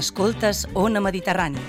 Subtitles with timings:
[0.00, 1.60] Escoltes Ona Mediterrani,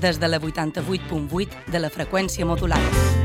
[0.00, 3.23] des de la 88.8 de la freqüència modulada.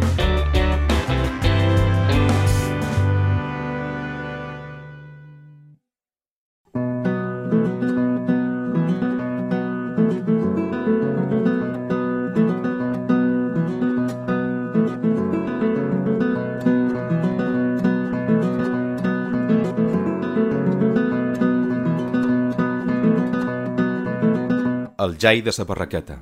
[25.19, 26.21] Jai de sa Barraqueta,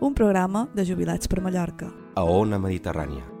[0.00, 1.92] un programa de jubilats per Mallorca.
[2.14, 3.33] a Ona Mediterrània.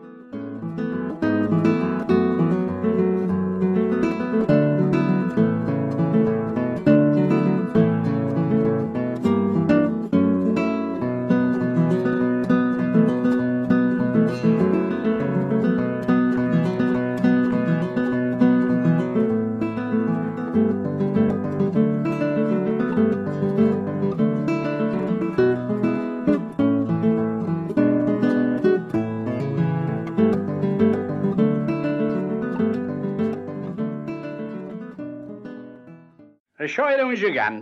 [36.74, 37.60] Això era un gegant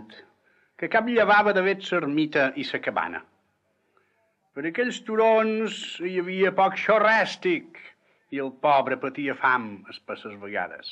[0.81, 3.19] que cap llevava d'haver s'ermita i sa cabana.
[4.57, 7.77] Per aquells turons hi havia poc xorrèstic
[8.33, 10.89] i el pobre patia fam espesses vegades.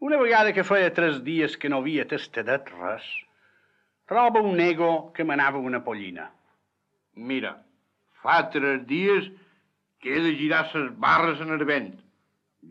[0.00, 3.04] Una vegada que feia tres dies que no havia tastadet res,
[4.08, 6.30] troba un nego que manava una pollina.
[7.20, 7.58] Mira,
[8.24, 9.28] fa tres dies
[10.00, 11.98] que he de girar ses barres en el vent.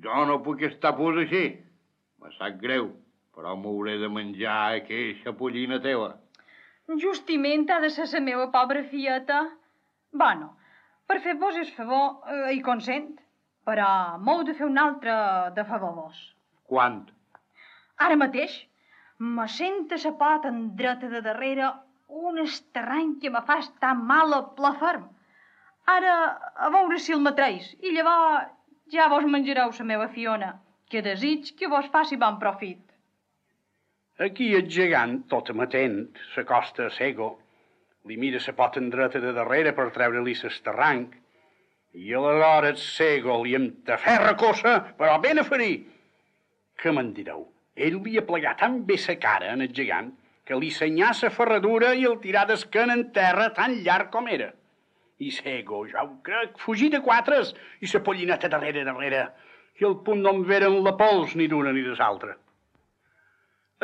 [0.02, 1.52] Jo no puc estar pos així.
[2.18, 2.96] Me sap greu,
[3.38, 6.10] però m'hauré de menjar aquesta pollina teva.
[7.04, 9.44] Justiment ha de ser la meva pobra fieta.
[10.22, 10.56] Bueno,
[11.06, 13.12] per fer-vos el favor eh, hi consent,
[13.68, 13.90] però
[14.24, 15.18] m'heu de fer un altre
[15.60, 16.24] de favor vos.
[16.72, 17.04] Quant?
[18.08, 18.56] Ara mateix
[19.20, 21.70] me sent a la pota en dreta de darrere
[22.08, 25.06] un esterrany que me fa estar mal a pla ferm.
[25.94, 26.18] Ara,
[26.56, 28.50] a veure si el matreis, i llavors
[28.92, 30.54] ja vos menjareu la meva fiona,
[30.90, 32.87] que desig que vos faci bon profit.
[34.18, 35.98] Aquí el gegant, tot amatent,
[36.34, 37.28] s'acosta a Sego,
[38.10, 41.12] li mira la pota dreta de darrere per treure-li l'esterranc,
[41.94, 45.76] i aleshores Sego li entaferra cosa, però ben a ferir.
[46.82, 47.44] Què me'n direu?
[47.76, 50.10] Ell li aplegà tan bé sa cara en el gegant
[50.50, 54.50] que li senyà sa ferradura i el tirà d'esquena en terra tan llarg com era.
[55.22, 57.54] I Sego, ja ho crec, fugí de quatres
[57.86, 59.24] i sa pollineta darrere, darrere,
[59.78, 62.34] i al punt no en veren la pols ni d'una ni de l'altra.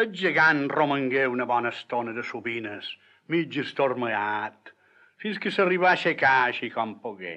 [0.02, 2.88] El gegant romangué una bona estona de sobines,
[3.30, 4.72] mig estormeat,
[5.22, 7.36] fins que s'arribà a aixecar així com pogué.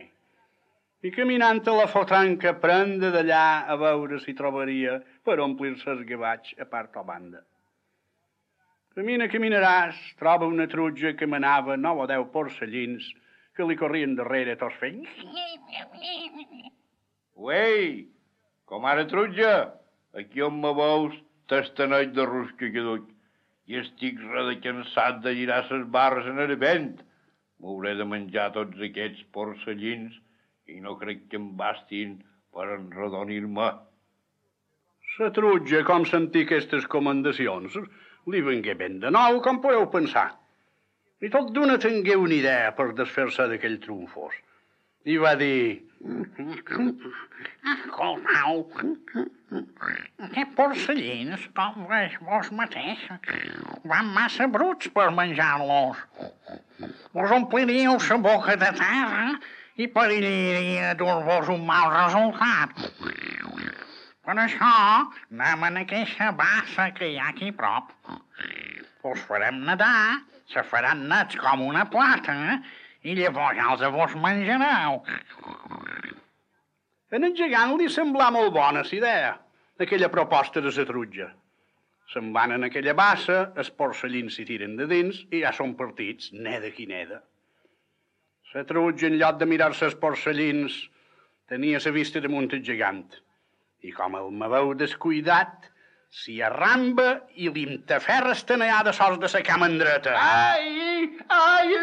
[1.04, 6.54] I caminant a la fotranca prenda d'allà a veure si trobaria per omplir-se els gavats
[6.56, 7.42] a part o banda.
[8.96, 13.12] Camina, caminaràs, troba una trutja que manava nou o deu porcellins
[13.52, 15.04] que li corrien darrere tots fent...
[17.36, 18.06] Uei,
[18.64, 19.52] com ara trutja,
[20.16, 21.20] aquí on me veus,
[21.50, 23.08] tastaneig de rusca que duc,
[23.66, 26.94] i estic redecansat de girar ses barres en el vent.
[27.62, 30.14] M'hauré de menjar tots aquests porcellins
[30.70, 32.16] i no crec que em bastin
[32.54, 33.68] per enredonir-me.
[35.18, 37.78] La trutja, com sentir aquestes comendacions,
[38.32, 40.28] li vengué ben de nou, com podeu pensar.
[41.24, 44.34] I tot d'una tingué una idea per desfer-se d'aquell trumfos.
[45.08, 45.85] I va dir...
[47.72, 48.62] Escoltau,
[50.34, 53.02] que porcellins, com veig vos mateix,
[53.92, 56.02] van massa bruts per menjar-los.
[57.14, 59.26] Vos ompliríeu la boca de terra
[59.76, 62.70] i perillaria dur-vos un mal resultat.
[64.26, 64.72] Per això
[65.30, 67.92] anem en aquesta bassa que hi ha aquí prop.
[69.02, 72.34] Vos farem nedar, se faran nets com una plata,
[73.06, 75.00] i llavors ja els vos menjareu.
[77.14, 79.34] En el gegant li semblà molt bona la idea,
[79.78, 81.28] aquella proposta de la trutja.
[82.12, 86.32] Se'n van en aquella bassa, els porcellins s'hi tiren de dins i ja són partits,
[86.32, 87.22] neda qui neda.
[88.54, 90.76] La trutja, en lloc de mirar-se els porcellins,
[91.50, 93.04] tenia la vista damunt el gegant.
[93.84, 95.66] I com el me veu descuidat,
[96.22, 100.14] s'hi arramba i li entaferra estenellada sols de la cama en dreta.
[100.16, 100.95] Ai,
[101.28, 101.74] ai,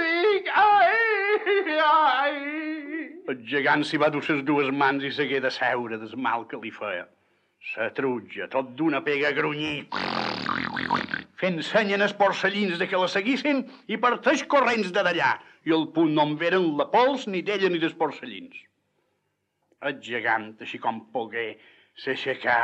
[0.64, 2.38] ai, ai.
[3.32, 6.60] El gegant s'hi va dur les dues mans i s'hagué de seure del mal que
[6.64, 7.06] li feia.
[7.78, 9.88] La trutja, tot d'una pega a grunyir.
[11.40, 15.32] Fent senyen els porcellins de que la seguissin i parteix corrents de d'allà.
[15.68, 18.58] I al punt no en veren la pols ni d'ella ni dels porcellins.
[19.84, 21.54] El gegant, així com pogué,
[22.04, 22.60] s'aixecà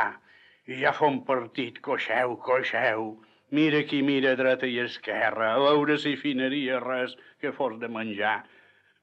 [0.68, 3.10] i ja fa un partit, coixeu, coixeu,
[3.50, 8.44] Mira qui mira dreta i esquerra, a veure si finaria res que fos de menjar.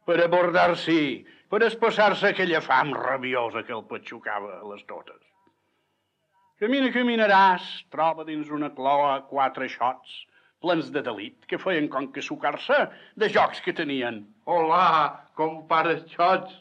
[0.08, 5.20] Per abordar-s'hi, per espassar-se aquella fam rabiosa que el patxucava a les totes.
[6.62, 10.16] Camina, caminaràs, troba dins una cloa quatre xots,
[10.64, 12.80] plens de delit, que feien com que sucar-se
[13.20, 14.24] de jocs que tenien.
[14.46, 16.56] Hola, compares xots.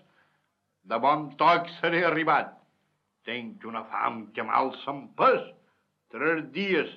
[0.87, 2.50] De bon toc seré arribat.
[3.27, 5.47] Tenc una fam que mal se'm pes.
[6.12, 6.93] Tres dies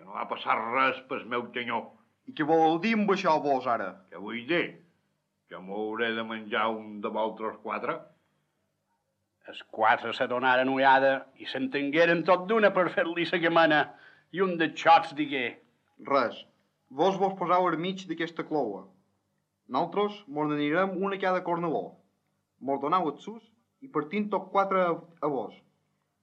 [0.00, 1.82] que no va passar res pel meu senyor.
[2.24, 3.90] I què vol dir amb això vos ara?
[4.08, 4.62] Què vull dir?
[5.50, 7.98] Que m'hauré de menjar un de vosaltres quatre?
[9.50, 11.12] Els quatre se donaren ullada
[11.42, 13.82] i s'entengueren tot d'una per fer-li sa gamana
[14.32, 15.44] i un de xots digué
[16.08, 16.40] Res.
[16.88, 18.86] Vos vos posau al mig d'aquesta cloua.
[19.68, 21.84] Nosaltres mos n'anirem una a cada cornaló.
[22.64, 23.42] Mos donau els sus
[23.84, 25.52] i partint tot quatre a, a vos.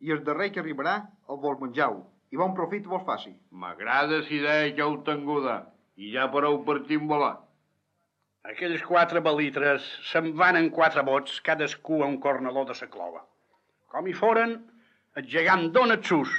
[0.02, 3.32] I el darrer que arribarà el vos menjau i bon profit vos faci.
[3.52, 5.60] M'agrada si idea que heu tenguda
[5.98, 7.36] i ja podeu partir amb volar.
[8.48, 13.24] Aquells quatre balitres se'n van en quatre bots, cadascú a un cornaló de sa clova.
[13.92, 14.54] Com hi foren,
[15.20, 16.32] el gegant dona sus.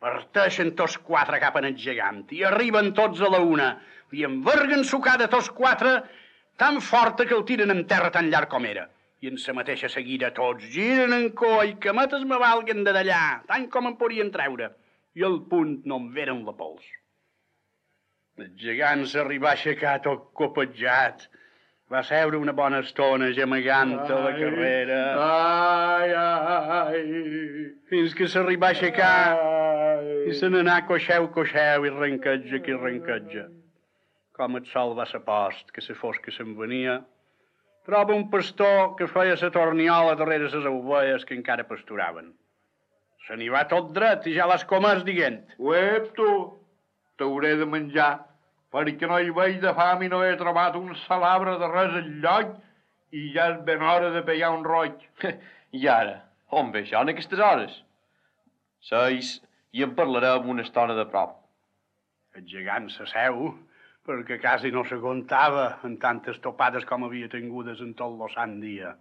[0.00, 3.70] Parteixen tots quatre cap en el gegant i arriben tots a la una.
[4.14, 5.96] Li enverguen sucada tots quatre
[6.60, 8.86] tan forta que el tiren en terra tan llarg com era.
[9.20, 12.94] I en sa mateixa seguida tots giren en coa i que mates me valguen de
[12.96, 14.70] d'allà, tant com en podien treure.
[15.18, 16.86] I al punt no en veren la pols.
[18.40, 21.26] El gegant s'arribà a aixecar tot copetjat.
[21.90, 24.98] Va seure una bona estona gemegant a la carrera.
[25.26, 27.00] Ai, ai,
[27.90, 33.48] fins que s'arribà a aixecar i se n'anà coixeu, coixeu i renquetja qui renquetja.
[34.38, 37.00] Com el sol va ser post, que se fos que se'n venia,
[37.88, 42.30] troba un pastor que feia la torniola darrere les ovelles que encara pasturaven.
[43.26, 45.38] Se n'hi va tot dret i ja les comes dient.
[45.58, 46.30] Uep, tu,
[47.20, 48.10] t'hauré de menjar,
[48.74, 52.10] perquè no hi veig de fam i no he trobat un salabre de res al
[52.24, 52.56] lloc
[53.12, 54.96] i ja és ben hora de pegar un roig.
[55.80, 56.16] I ara,
[56.50, 57.76] on ve això en aquestes hores?
[58.90, 59.36] Seis
[59.76, 61.36] i en parlarem una estona de prop.
[62.38, 63.50] El gegant s'asseu
[64.06, 68.58] perquè quasi no se comptava en tantes topades com havia tingudes en tot lo sant
[68.62, 68.94] dia.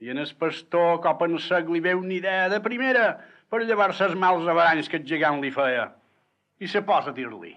[0.00, 3.04] I en el pastor, cop en sec, li veu una idea de primera
[3.50, 5.90] per llevar-se els mals avaranys que el gegant li feia.
[6.60, 7.54] I se posa a dir-li.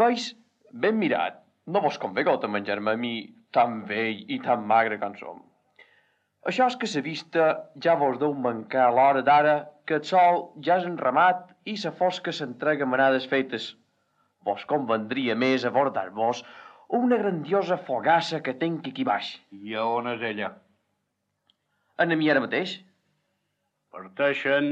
[0.00, 0.32] Veus,
[0.72, 3.14] ben mirat, no vos convé que menjar-me a mi
[3.52, 5.42] tan vell i tan magre com som.
[6.50, 7.46] Això és que sa vista
[7.84, 9.56] ja vos deu mancar a l'hora d'ara
[9.86, 13.74] que el sol ja és enramat i sa fosca s'entrega manades fetes.
[14.46, 16.44] Vos convendria més abordar-vos
[17.00, 19.34] una grandiosa fogassa que tenc aquí baix.
[19.52, 20.54] I a on és ella?
[22.00, 22.78] En a mi ara mateix.
[23.92, 24.70] Parteixen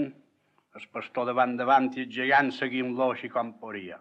[0.79, 3.99] el pastor davant davant i el gegant seguint-lo així com podia.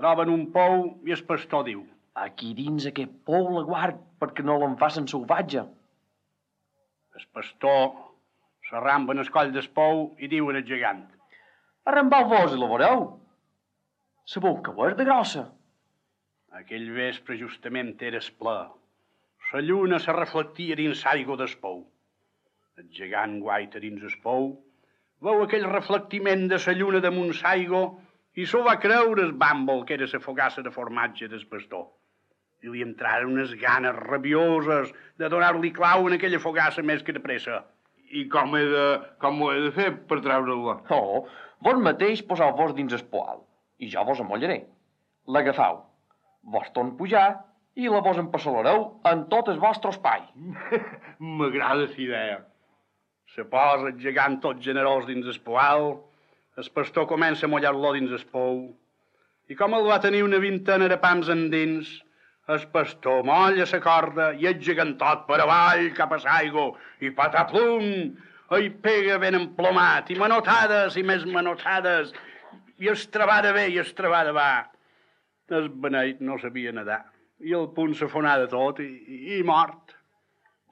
[0.00, 1.82] Troben un pou i el pastor diu
[2.22, 5.64] Aquí dins aquest pou la guard perquè no l'en facin salvatge.
[7.20, 7.92] El pastor
[8.68, 11.06] s'arramba en el coll del pou i diu al gegant
[11.90, 13.00] Arrambau-vos i la veureu.
[14.32, 15.48] Sabeu que ho és de grossa.
[16.58, 18.58] Aquell vespre justament era esplà.
[19.52, 21.82] La lluna se reflectia dins l'aigua del pou.
[22.80, 24.46] El gegant guaita dins el pou,
[25.26, 27.80] veu aquell reflectiment de la lluna damunt l'aigua
[28.40, 31.82] i s'ho va creure el bàmbol que era la fogassa de formatge del pastor.
[32.64, 37.20] I li entraren unes ganes rabioses de donar-li clau en aquella fogassa més que de
[37.26, 37.58] pressa.
[38.08, 38.86] I com he de,
[39.24, 40.76] com ho he de fer per treure-la?
[40.96, 41.26] Oh,
[41.66, 43.42] vos mateix poseu-vos dins el poal
[43.84, 44.62] i jo vos amollaré.
[45.28, 45.82] L'agafau,
[46.56, 47.26] vos torn pujar
[47.76, 50.24] i la vos empassalareu en tot el vostre espai.
[51.36, 52.40] M'agrada la idea.
[53.32, 55.94] Se posa el gegant tot generós dins el poal,
[56.60, 58.58] el pastor comença a mullar-lo dins el pou,
[59.48, 61.88] i com el va tenir una vintena de pams endins,
[62.52, 68.12] el pastor molla la corda i el gegantot per avall cap a l'aigua, i pataplum,
[68.52, 72.12] i pega ben emplomat, i manotades i més manotades,
[72.82, 74.50] i es trebada bé i es trebada va.
[75.52, 77.02] El beneit no sabia nedar,
[77.40, 79.96] i el punt s'afonà de tot i, i, i mort.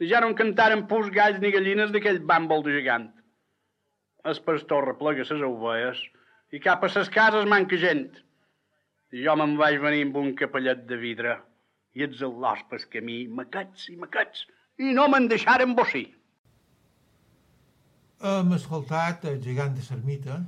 [0.00, 3.10] Ja no en cantaren pus galls ni gallines d'aquell bàmbol de gegant.
[4.24, 6.00] El pastor replega ses ovelles
[6.56, 8.08] i cap a ses cases manca gent.
[9.12, 11.36] I jo me'n vaig venir amb un capellet de vidre
[11.98, 14.46] i els al·lòs pel camí, maquets i maquets,
[14.78, 16.06] i no me'n deixaren bossir.
[18.20, 20.38] Hem escoltat el gegant de Sermita,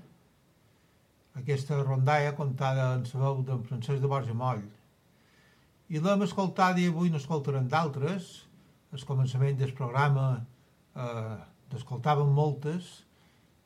[1.40, 4.62] aquesta rondalla contada en la veu d'en Francesc de Borja Moll.
[5.92, 8.28] I l'hem escoltat i avui n'escoltarem d'altres.
[8.92, 11.37] Al començament del programa eh,
[11.72, 12.90] n'escoltàvem moltes.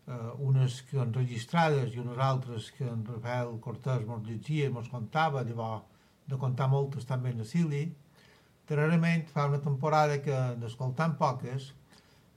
[0.06, 4.87] eh, unes que enregistrades i unes altres que en Rafael Cortés mos llegia i mos
[4.88, 5.83] contava, llavors
[6.30, 7.83] de contar moltes també en Sili.
[8.68, 11.73] Darrerament fa una temporada que n'escoltam poques,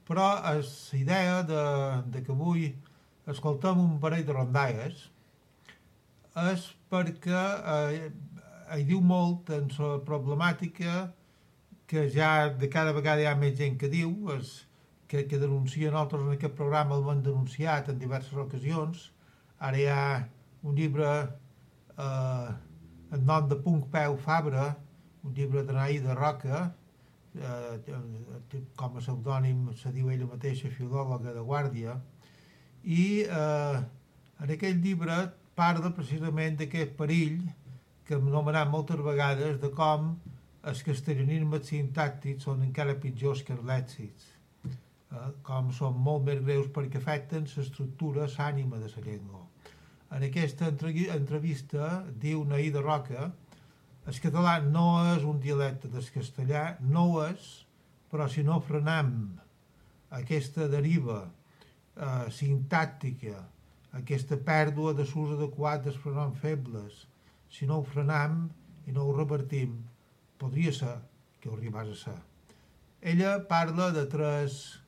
[0.08, 1.62] però és la idea de,
[2.10, 2.72] de que avui
[3.30, 5.06] escoltem un parell de rondalles
[6.50, 8.10] és perquè eh,
[8.74, 11.06] hi diu molt en la problemàtica
[11.90, 14.50] que ja de cada vegada hi ha més gent que diu, és,
[15.10, 19.08] que, que denuncia nosaltres en aquest programa el hem denunciat en diverses ocasions.
[19.58, 20.04] Ara hi ha
[20.62, 21.08] un llibre
[21.98, 22.50] eh,
[23.10, 24.68] en nom de Punc Peu Fabra,
[25.26, 26.62] un llibre de Naïda Roca,
[27.34, 27.98] eh,
[28.78, 31.98] com a pseudònim se diu ella mateixa, filòloga de Guàrdia,
[32.86, 33.82] i eh,
[34.38, 35.24] en aquell llibre
[35.58, 37.42] parla precisament d'aquest perill
[38.06, 40.14] que hem anomenat moltes vegades de com
[40.68, 44.26] els castellanismes sintàctics són encara pitjors que els lèxics,
[44.66, 49.46] eh, com són molt més greus perquè afecten l'estructura, l'ànima de la llengua.
[50.10, 53.30] En aquesta entrevista diu Naïda Roca
[54.10, 57.50] el català no és un dialecte del castellà, no ho és,
[58.10, 59.12] però si no frenem
[60.18, 63.36] aquesta deriva eh, sintàctica,
[64.00, 67.04] aquesta pèrdua de s'ús adequat dels pronoms febles,
[67.50, 68.42] si no ho frenem
[68.88, 69.76] i no ho revertim,
[70.40, 70.96] podria ser
[71.40, 72.18] que ho arribés a ser.
[73.12, 74.80] Ella parla de tres,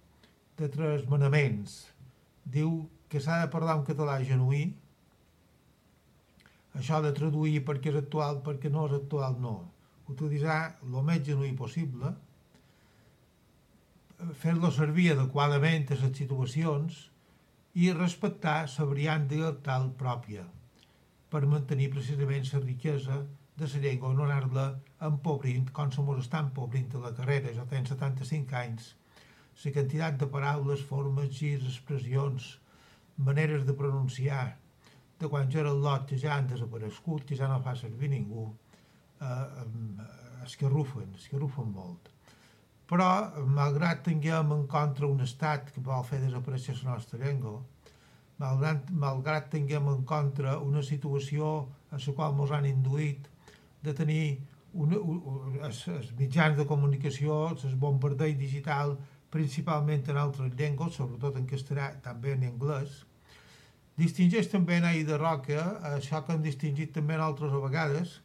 [0.59, 1.77] de tres manaments.
[2.45, 2.83] Diu
[3.13, 4.65] que s'ha de parlar un català genuí,
[6.81, 9.57] això de traduir perquè és actual, perquè no és actual, no.
[10.13, 12.13] Utilitzar el més genuí possible,
[14.41, 16.99] fer-lo servir adequadament a les situacions
[17.75, 20.45] i respectar la variant dialectal pròpia
[21.33, 23.23] per mantenir precisament la riquesa
[23.57, 24.67] de la llengua anar-la
[25.09, 27.53] empobrint com se mos està empobrint a la carrera.
[27.57, 28.93] Jo tenc 75 anys.
[29.65, 32.49] La quantitat de paraules, formes, girs, expressions,
[33.17, 34.57] maneres de pronunciar,
[35.21, 38.11] de quan jo era el lot que ja han desaparegut, que ja no fa servir
[38.11, 38.49] ningú,
[39.21, 42.09] eh, escarrufen, escarrufen molt.
[42.91, 43.09] Però,
[43.59, 47.61] malgrat tinguem en contra un estat que vol fer desaparèixer la nostra llengua,
[48.43, 51.53] malgrat, malgrat tinguem en contra una situació
[51.91, 53.29] a la qual ens han induït
[53.83, 54.27] de tenir
[54.73, 54.99] una,
[55.67, 58.97] els, els mitjans de comunicació, el bombardell digital,
[59.33, 63.03] principalment en altres llengües, sobretot en castellà, també en anglès,
[63.97, 68.21] distingeix també en Aida Roca això que hem distingit també en altres vegades,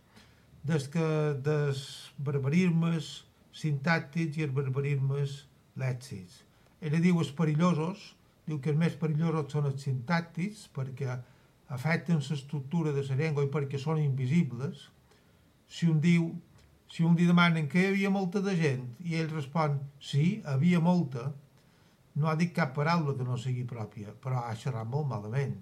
[0.67, 1.07] des que
[1.43, 1.79] des
[2.17, 3.23] barbarismes,
[3.55, 5.39] sintàctics i els barbarismes
[5.79, 6.43] lèxics.
[6.81, 8.13] Ella diu els perillosos,
[8.47, 11.15] diu que els més perillosos són els sintàctics perquè
[11.73, 14.87] afecten l'estructura de la llengua i perquè són invisibles.
[15.67, 16.29] Si un diu,
[16.91, 20.79] si un li demanen que hi havia molta de gent i ell respon sí, havia
[20.83, 21.27] molta,
[22.17, 25.57] no ha dit cap paraula que no sigui pròpia, però ha xerrat molt malament,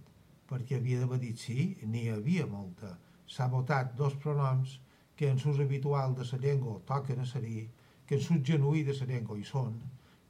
[0.49, 2.93] perquè havia d'haver dit sí, n'hi havia molta.
[3.27, 4.77] S'ha votat dos pronoms
[5.17, 7.67] que en s'ús habitual de la llengua toquen a serir
[8.05, 9.75] que en genuí de la llengua hi són,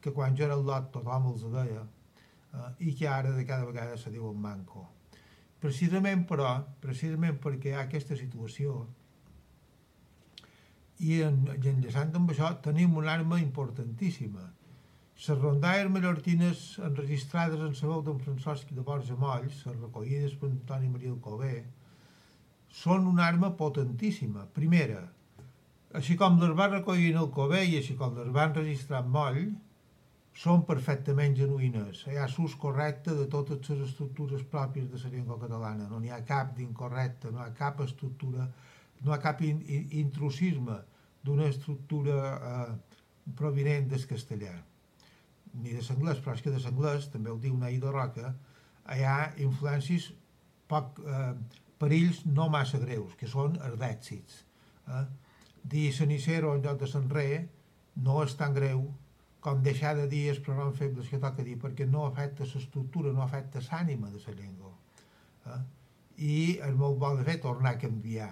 [0.01, 3.65] que quan jo era el lot tothom els deia, eh, i que ara de cada
[3.65, 4.87] vegada se diu manco.
[5.59, 6.51] Precisament però,
[6.81, 8.85] precisament perquè hi ha aquesta situació,
[10.99, 14.45] i, en, i enllaçant amb això tenim una arma importantíssima.
[15.15, 20.49] Les rondalles mallorquines enregistrades en la veu d'en Francesc de Borja Moll, les recollides per
[20.51, 21.63] Antoni Maria Alcobé,
[22.83, 24.43] són una arma potentíssima.
[24.55, 25.05] Primera,
[25.95, 29.13] així com les va recollir en el Cové i així com les van registrar en
[29.13, 29.45] moll,
[30.35, 32.01] són perfectament genuïnes.
[32.11, 35.87] Hi ha ús correcte de totes les estructures pròpies de la llengua catalana.
[35.87, 38.49] No n'hi ha cap d'incorrecte, no hi ha cap estructura,
[39.01, 40.77] no hi ha cap in, in, intrusisme
[41.25, 43.01] d'una estructura eh,
[43.35, 44.53] provinent del castellà.
[45.55, 48.33] Ni de l'anglès, però és que de l'anglès, també ho diu Naïda Roca,
[48.93, 50.11] hi ha influències
[50.69, 51.31] poc, eh,
[51.81, 54.43] perills no massa greus, que són els d'èxits.
[54.85, 55.05] Eh?
[55.65, 57.29] dir cenicero en lloc de Sanré
[58.07, 58.85] no és tan greu
[59.45, 63.23] com deixar de dir els pronoms febles que toca dir, perquè no afecta l'estructura, no
[63.25, 64.71] afecta l'ànima de la llengua.
[65.53, 65.59] Eh?
[66.17, 68.31] I és molt bo de fer tornar a canviar,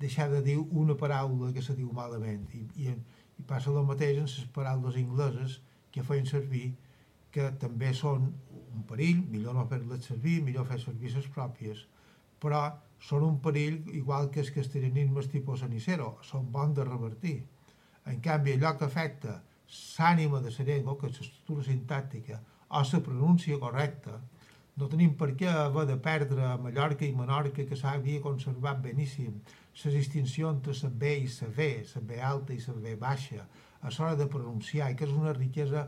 [0.00, 2.46] deixar de dir una paraula que se diu malament.
[2.56, 2.94] I, i,
[3.38, 5.60] i passa el mateix en les paraules ingleses
[5.92, 6.70] que feien servir,
[7.30, 8.30] que també són
[8.74, 11.84] un perill, millor no fer-les servir, millor fer servir les pròpies,
[12.42, 12.62] però
[13.00, 17.36] són un perill igual que els castellanismes tipus Sanicero, són bons de revertir.
[18.10, 19.40] En canvi, allò que afecta
[19.70, 22.40] l'ànima de la llengua, que és l'estructura sintàctica,
[22.70, 24.20] o la pronúncia correcta,
[24.80, 29.40] no tenim per què haver de perdre a Mallorca i Menorca, que s'havia conservat beníssim,
[29.84, 33.44] la distinció entre la B i la V, la B alta i la B baixa,
[33.80, 35.86] a l'hora de pronunciar, i que és una riquesa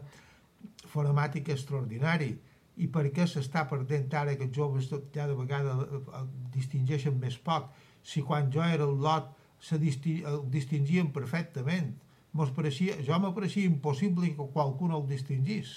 [0.92, 2.36] fonemàtica extraordinària,
[2.76, 5.74] i per què s'està perdent ara que els joves cada vegada
[6.20, 7.70] el distingeixen més poc,
[8.02, 9.32] si quan jo era el lot
[9.62, 11.92] se el distingien perfectament.
[12.32, 15.74] Mos pareixia, jo m'apareixia impossible que qualcú no el distingís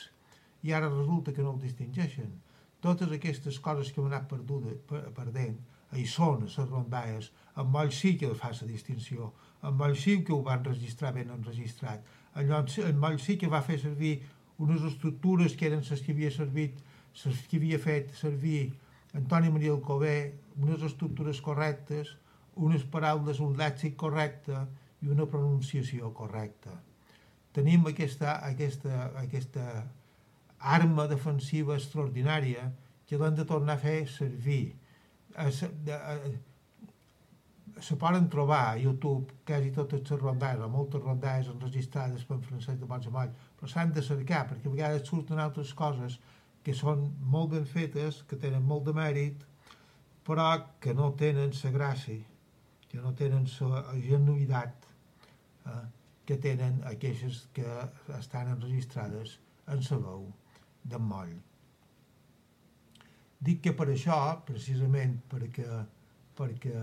[0.64, 2.32] i ara resulta que no el distingeixen.
[2.86, 5.58] Totes aquestes coses que hem anat perduda, per, perdent,
[5.98, 7.32] hi són, a les rondalles.
[7.58, 9.32] En moll sí que fa la distinció,
[9.66, 13.80] en moll sí que ho van registrar ben enregistrat, en, en sí que va fer
[13.82, 14.20] servir
[14.62, 16.78] unes estructures que eren les que havia servit,
[17.24, 18.74] les que havia fet servir
[19.16, 22.16] Antoni Maria Alcover, unes estructures correctes,
[22.56, 24.66] unes paraules, un lèxic correcte
[25.02, 26.76] i una pronunciació correcta.
[27.56, 29.66] Tenim aquesta, aquesta, aquesta
[30.66, 32.66] arma defensiva extraordinària
[33.06, 34.76] que l'hem de tornar a fer servir.
[37.86, 42.80] Se poden trobar a YouTube quasi totes les rondalles, o moltes rondalles enregistrades per Francesc
[42.82, 46.18] de Moll, però s'han de cercar, perquè a vegades surten altres coses
[46.64, 49.44] que són molt ben fetes, que tenen molt de mèrit,
[50.26, 50.48] però
[50.82, 52.24] que no tenen la gràcia,
[52.90, 54.88] que no tenen la genuïtat
[55.68, 55.84] eh,
[56.26, 57.68] que tenen aquelles que
[58.18, 60.26] estan enregistrades en la veu
[60.90, 61.36] d'en Moll.
[63.46, 65.68] Dic que per això, precisament perquè,
[66.38, 66.76] perquè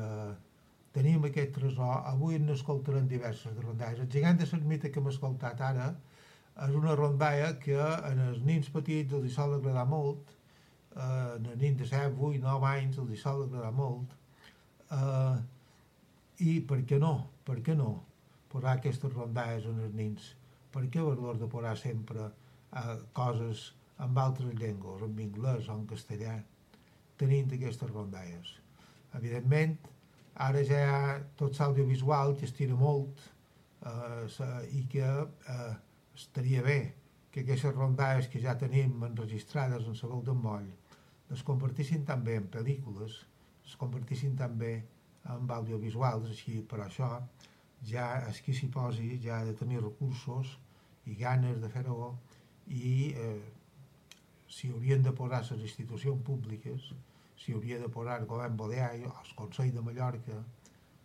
[0.94, 4.02] tenim aquest tresor, avui n'escoltarem diverses de rondalles.
[4.04, 5.88] El gegant de l'ermita que hem escoltat ara
[6.66, 10.34] és una rondalla que en els nins petits els sol agradar molt,
[10.94, 14.12] eh, en els nins de 7, 8, 9 anys els sol agradar molt,
[14.90, 15.36] eh,
[16.52, 17.14] i per què no,
[17.48, 17.92] per què no
[18.52, 20.32] posar aquestes rondalles en els nins?
[20.72, 23.70] Per què haver de posar sempre eh, coses
[24.04, 26.36] amb altres llengües, en anglès o en castellà,
[27.20, 28.56] tenint aquestes rondalles.
[29.18, 29.76] Evidentment,
[30.46, 33.20] ara ja tot l'audiovisual que estira molt
[33.86, 35.72] eh, i que eh,
[36.16, 36.80] estaria bé
[37.32, 40.70] que aquestes rondalles que ja tenim enregistrades en la veu d'en Moll
[41.32, 43.14] es convertissin també en pel·lícules,
[43.64, 44.72] es convertissin també
[45.32, 47.08] en audiovisuals, així per això
[47.88, 50.58] ja és qui s'hi posi ja ha de tenir recursos
[51.08, 52.12] i ganes de fer-ho
[52.68, 53.40] i eh,
[54.52, 56.90] si haurien de posar les institucions públiques,
[57.40, 60.40] si hauria de posar el govern Balear, el Consell de Mallorca,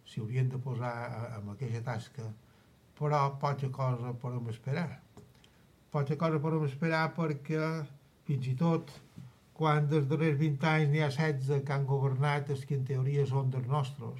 [0.05, 0.93] si haurien de posar
[1.37, 2.25] en aquesta tasca,
[2.99, 4.89] però poca cosa podem esperar.
[5.91, 7.69] Poca cosa podem esperar perquè
[8.27, 8.91] fins i tot
[9.57, 13.25] quan dels darrers 20 anys n'hi ha 16 que han governat els que en teoria
[13.29, 14.19] són dels nostres,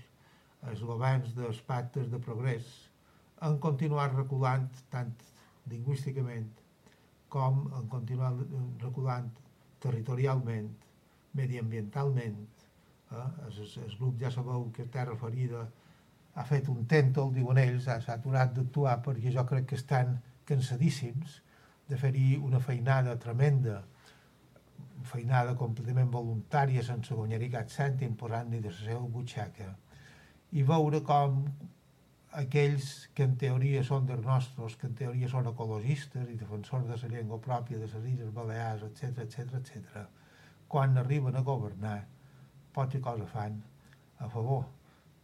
[0.71, 2.71] els governs dels pactes de progrés,
[3.43, 5.11] han continuat reculant tant
[5.73, 6.47] lingüísticament
[7.33, 8.33] com en continuar
[8.83, 9.27] reculant
[9.83, 10.69] territorialment,
[11.37, 12.37] mediambientalment.
[13.11, 13.27] Eh?
[13.47, 15.65] El, el grup ja sabeu que Terra Ferida
[16.37, 21.41] ha fet un tèntol, diuen ells, s'ha aturat d'actuar perquè jo crec que estan cansadíssims
[21.89, 23.81] de fer-hi una feinada tremenda,
[25.07, 29.71] feinada completament voluntària, sense guanyar-hi cap cèntim, posant-hi de la seva butxaca,
[30.51, 31.41] i veure com
[32.37, 36.97] aquells que en teoria són dels nostres, que en teoria són ecologistes i defensors de
[37.01, 40.03] la llengua pròpia de les Illes Balears, etc etc etc,
[40.67, 41.99] quan arriben a governar,
[42.73, 43.57] poca cosa fan
[44.19, 44.65] a favor.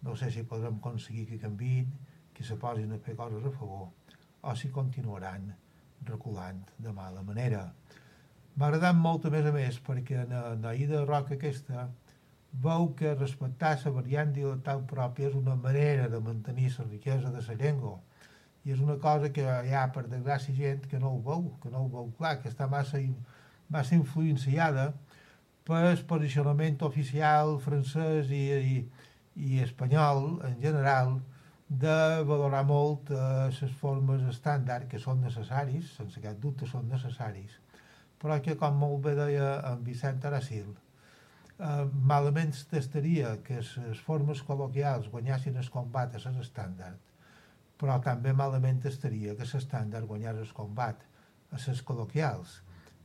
[0.02, 1.92] No sé si podrem aconseguir que canviïn,
[2.34, 3.92] que se posin a fer coses a favor,
[4.42, 5.52] o si continuaran
[6.08, 7.68] reculant de mala manera.
[8.56, 11.88] M'ha agradat molt a més a més perquè en la ida de roca aquesta
[12.54, 17.42] veu que respectar la variant dialectal pròpia és una manera de mantenir la riquesa de
[17.48, 18.00] la llengua.
[18.64, 21.70] I és una cosa que hi ha, per desgràcia, gent que no ho veu, que
[21.70, 23.02] no ho veu clar, que està massa,
[23.70, 24.94] massa influenciada
[25.68, 28.44] pel posicionament oficial francès i,
[28.76, 28.78] i,
[29.36, 31.18] i espanyol en general
[31.68, 37.56] de valorar molt les eh, formes estàndard que són necessaris, sense cap dubte són necessaris,
[38.22, 40.68] però que, com molt bé deia en Vicent Aracil,
[41.64, 47.00] eh, malament estaria que les formes col·loquials guanyassin el combat a les estàndard,
[47.80, 51.06] però també malament estaria que l'estàndard guanyés el combat
[51.52, 52.60] a les col·loquials.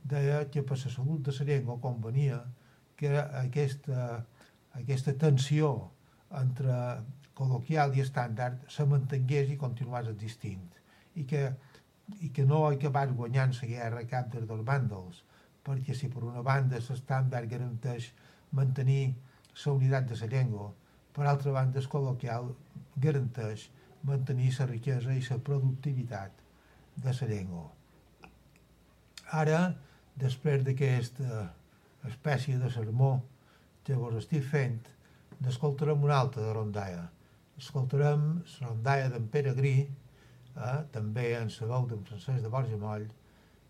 [0.09, 2.41] Deia que per la salut de la llengua convenia
[2.99, 4.25] que aquesta,
[4.79, 5.71] aquesta tensió
[6.39, 6.75] entre
[7.39, 10.65] col·loquial i estàndard se mantingués i continués existint
[11.15, 11.45] i que,
[12.19, 15.23] i que no acabés guanyant la guerra cap dels dos bàndols
[15.65, 18.11] perquè si per una banda l'estàndard garanteix
[18.51, 19.15] mantenir
[19.65, 20.71] la unitat de la llengua.
[21.13, 22.53] Per altra banda, el col·loquial
[22.95, 23.69] garanteix
[24.03, 26.43] mantenir la riquesa i la productivitat
[26.95, 27.67] de la llengua.
[29.41, 29.59] Ara,
[30.15, 31.49] després d'aquesta
[32.07, 33.11] espècie de sermó
[33.83, 34.79] que vos estic fent,
[35.43, 37.05] n'escoltarem una altra de rondalla.
[37.59, 38.25] Escoltarem
[38.61, 39.75] la rondalla d'en Pere Grí,
[40.55, 43.07] eh, també en la veu d'en Francesc de Borja Moll,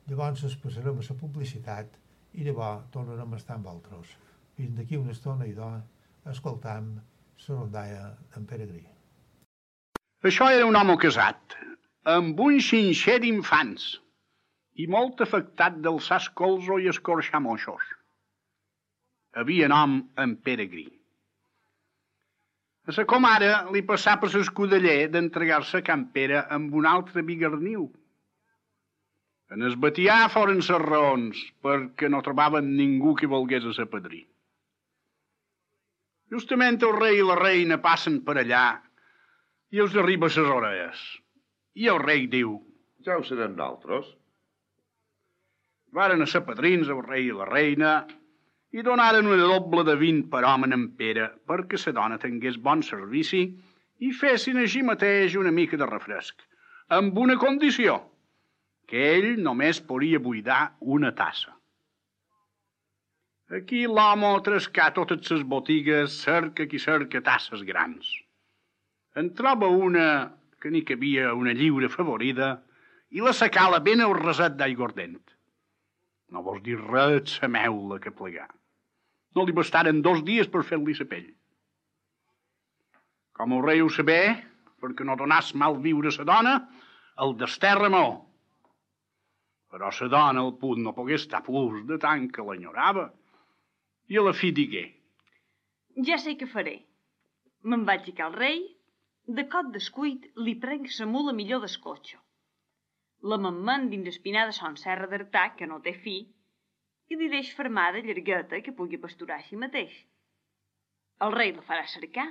[0.10, 2.00] llavors es passarem a la publicitat
[2.34, 4.16] i llavors tornarem a estar amb altres.
[4.60, 5.70] Fins d'aquí una estona, idò,
[6.28, 8.82] escoltam la rondalla d'en Peregrí.
[10.28, 11.54] Això era un home casat,
[12.14, 13.86] amb un xinxer d'infants
[14.84, 17.86] i molt afectat del sascolzo i escorxar moixos.
[19.40, 20.90] Havia nom en Peregrí.
[22.90, 27.86] A sa comare li passà per l'escudeller d'entregar-se a Can Pere amb un altre bigarniu.
[29.56, 34.26] En es batià foren ses raons, perquè no trobaven ningú que volgués a sa padrí.
[36.30, 38.66] Justament el rei i la reina passen per allà
[39.74, 41.00] i els arriba ses orelles.
[41.76, 42.58] I el rei diu...
[43.06, 44.10] Ja ho serem nosaltres.
[45.96, 47.94] Varen a ser padrins el rei i la reina
[48.76, 52.84] i donaren una doble de vint per home en Pere perquè sa dona tingués bon
[52.86, 53.42] servici
[54.06, 56.36] i fessin així mateix una mica de refresc,
[56.98, 57.98] amb una condició,
[58.88, 61.59] que ell només podia buidar una tassa.
[63.50, 68.06] Aquí l'home trascà totes ses botigues, cerca qui cerca tasses grans.
[69.18, 70.04] En troba una
[70.62, 72.52] que n'hi cabia una lliure favorida
[73.10, 75.18] i la sacala ben al reset d'aigordent.
[76.30, 78.52] No vols dir res sa meula que plegar.
[79.34, 81.32] No li bastaren dos dies per fer-li sa pell.
[83.34, 84.22] Com ho sabé,
[84.78, 86.68] perquè no donàs mal viure sa dona,
[87.18, 88.08] el desterra mo.
[89.74, 93.10] Però sa dona al punt no pogués estar plus de tant que l'enyorava.
[94.10, 94.88] I a la fi digué.
[96.08, 96.80] Ja sé què faré.
[97.70, 98.62] Me'n vaig a cal rei,
[99.38, 102.18] de cot descuit li prenc sa mula millor d'escotxo.
[103.32, 106.16] La mammen dins espinada son serra d'artà, que no té fi,
[107.10, 109.94] i li deix fermada llargueta que pugui pasturar així mateix.
[111.26, 112.26] El rei la farà cercar.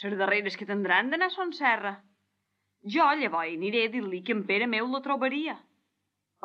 [0.00, 1.96] Ser darreres que tindran d'anar a son serra.
[2.94, 5.56] Jo llavors aniré a dir-li que en Pere meu la trobaria.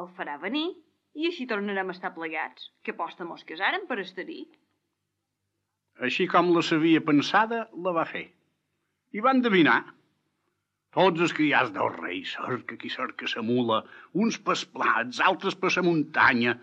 [0.02, 0.68] El farà venir
[1.16, 4.42] i així tornarem a estar plegats, que posta mos casaren per estar-hi.
[6.08, 8.26] Així com la sabia pensada, la va fer.
[9.16, 9.80] I va endevinar.
[10.96, 13.82] Tots els criats del rei, cerca qui cerca sa mula,
[14.24, 16.56] uns pels plats, altres per sa muntanya,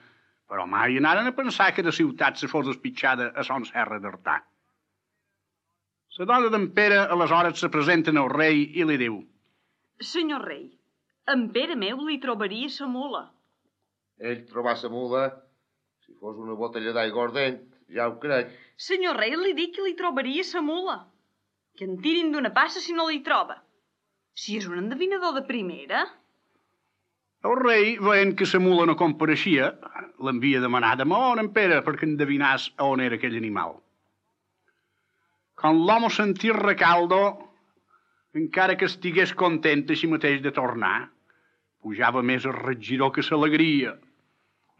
[0.48, 4.38] però mai anaren a pensar que de ciutat se fos espitxada a son serra d'Artà.
[6.18, 9.14] La dona d'en Pere aleshores se presenta al rei i li diu
[10.08, 10.66] Senyor rei,
[11.34, 13.22] en Pere meu li trobaria sa mula.
[14.22, 15.24] Ell trobar sa mula,
[16.06, 17.58] si fos una botella d'aigua ardent,
[17.90, 18.52] ja ho crec.
[18.78, 21.00] Senyor rei, li dic que li trobaria sa mula.
[21.74, 23.56] Que en tirin d'una passa si no li troba.
[24.38, 26.04] Si és un endevinador de primera...
[27.42, 29.72] El rei, veient que sa mula no compareixia,
[30.22, 33.74] l'envia demanat a on en Pere perquè endevinàs on era aquell animal.
[35.58, 37.18] Quan l'home sentir recaldo,
[38.38, 41.10] encara que estigués content així mateix de tornar,
[41.82, 43.96] pujava més el regiró que s'alegria,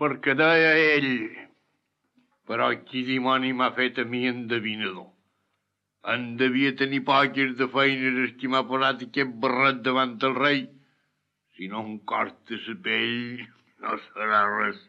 [0.01, 1.15] perquè deia ell...
[2.51, 5.07] Però qui dimoni m'ha fet a mi endevinador?
[6.13, 10.65] En devia tenir poques de feines qui m'ha posat aquest barret davant el rei.
[11.55, 13.45] Si no em corta la pell,
[13.85, 14.81] no serà res.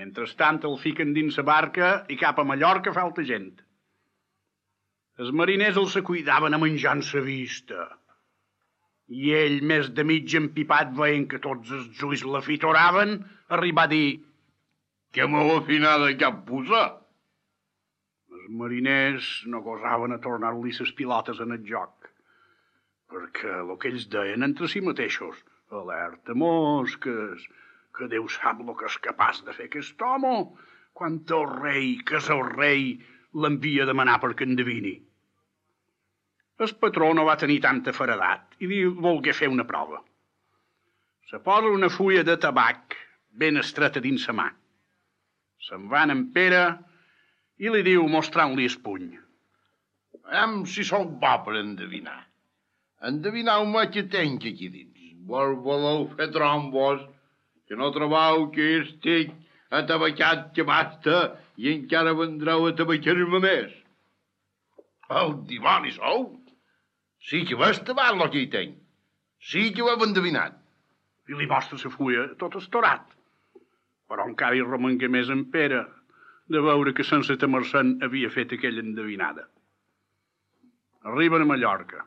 [0.00, 3.52] Mentrestant el fiquen dins la barca i cap a Mallorca falta gent.
[5.22, 7.86] Els mariners els se cuidaven a menjar en sa vista.
[9.12, 13.18] I ell, més de mig empipat, veient que tots els ulls la fitoraven,
[13.56, 14.08] arribà a dir
[15.12, 16.86] que m'ho afinada cap posar.
[18.32, 22.08] Els mariners no gosaven a tornar-li ses pilotes en el joc,
[23.12, 25.36] perquè el que ells deien entre si mateixos,
[25.80, 27.44] alerta mosques,
[27.92, 30.34] que Déu sap el que és capaç de fer aquest home,
[30.96, 32.94] quan el rei, que és el rei,
[33.32, 34.94] l'envia a demanar perquè endevini.
[36.62, 40.00] El patró no va tenir tanta faredat i li volgué fer una prova.
[41.28, 42.96] Se posa una fulla de tabac
[43.32, 44.48] ben estreta dins sa mà.
[45.66, 46.64] Se'n va en Pere
[47.62, 49.10] i li diu mostrant-li el puny.
[50.26, 52.18] Veiem si sou bo per endevinar.
[53.08, 54.88] Endevinau-me què tenc aquí dins.
[55.26, 57.02] Vos voleu fer trombos,
[57.66, 59.30] que no trobau que estic
[59.70, 61.22] atabacat que basta
[61.56, 63.72] i encara vendreu a tabacar-me més.
[65.20, 66.26] El dimoni sou!
[67.28, 68.78] Sí que vas tabat el que hi tenc.
[69.50, 70.58] Sí que ho heu endevinat.
[71.30, 73.04] I li mostra la fulla tot estorat.
[74.12, 75.78] Però encara hi romangué més en Pere
[76.52, 79.46] de veure que sense temer-se'n havia fet aquella endevinada.
[81.08, 82.02] Arriben a Mallorca.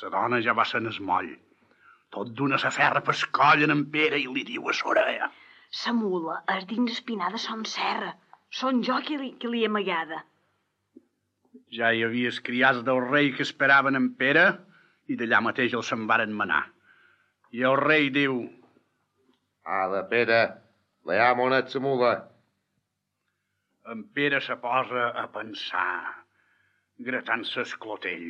[0.00, 1.28] La dona ja va ser es moll.
[2.16, 5.28] Tot d'una s'aferra pel coll en Pere i li diu a l'orella.
[5.80, 8.14] Sa mula és dins espinada son serra.
[8.60, 10.22] Son jo que li, que li he amagada.
[11.76, 14.46] Ja hi havia els criats del rei que esperaven en Pere
[15.12, 16.64] i d'allà mateix els se'n varen manar.
[17.52, 18.40] I el rei diu...
[19.84, 20.40] Ada, Pere,
[21.08, 22.12] Veia monet sa mula.
[23.90, 26.24] En Pere se posa a pensar,
[27.06, 28.28] gratant-se esclotell,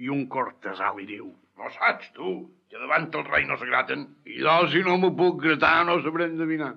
[0.00, 2.32] i un cortesà li diu No saps, tu,
[2.70, 5.96] que davant el rei no se graten, i jo, si no m'ho puc gratar, no
[6.04, 6.76] sabré endevinar.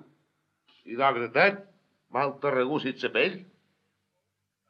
[0.90, 1.60] I d'o gratat,
[2.10, 3.36] mal te regússit sa pell.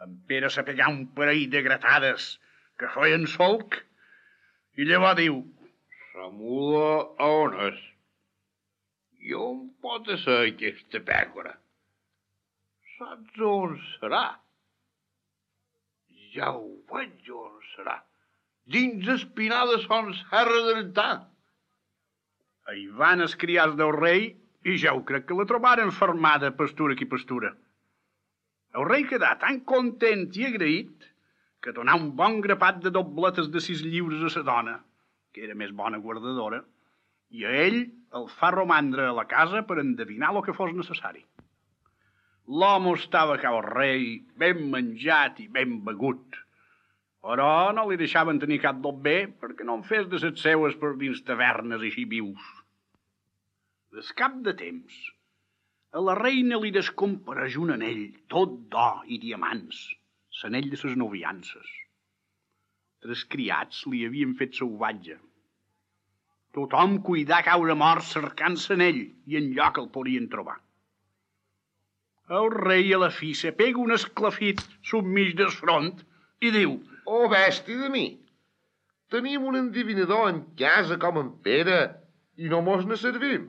[0.04, 2.28] En Pere se pegar un parell de gratades
[2.76, 3.78] que feien solc,
[4.76, 5.40] i llavors diu
[6.12, 6.88] Sa mula
[7.24, 7.80] a on és?
[9.30, 11.52] On pot ser aquesta pècora?
[12.96, 14.22] Saps on serà?
[16.34, 18.00] Ja ho veig on serà.
[18.66, 21.06] Dins espinada son serra d'Arentà.
[22.72, 24.28] Hi van els criats del rei
[24.66, 27.52] i ja ho crec que la trobaren fermada pastura qui pastura.
[28.74, 31.08] El rei quedà tan content i agraït
[31.62, 34.78] que donà un bon grapat de dobletes de sis lliures a sa dona,
[35.30, 36.62] que era més bona guardadora,
[37.32, 37.78] i a ell
[38.18, 41.24] el fa romandre a la casa per endevinar el que fos necessari.
[42.60, 46.36] L'home estava cau el rei, ben menjat i ben begut,
[47.22, 50.76] però no li deixaven tenir cap del bé perquè no en fes de set seues
[50.80, 52.42] per dins tavernes així vius.
[53.94, 54.98] Des cap de temps,
[55.92, 59.82] a la reina li descompareix un anell tot d'or i diamants,
[60.42, 61.68] l'anell de ses noviances.
[63.04, 65.18] Tres criats li havien fet sauvatge.
[66.56, 70.58] Tothom cuidà caure mort cercant l'anell i en lloc el podien trobar.
[72.40, 74.60] El rei a la fi se pega un esclafit
[74.90, 76.04] submig del front
[76.40, 78.04] i diu Oh, bèstia de mi!
[79.12, 81.80] Tenim un endivinador en casa com en Pere
[82.36, 83.48] i no mos ne servim.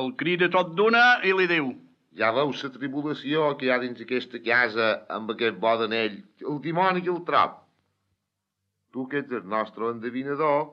[0.00, 1.72] El crida tot d'una i li diu
[2.20, 6.58] Ja veus la tribulació que hi ha dins aquesta casa amb aquest bo d'anell, el
[6.66, 7.54] dimoni que el trop.
[8.92, 10.66] Tu que ets el nostre endevinador,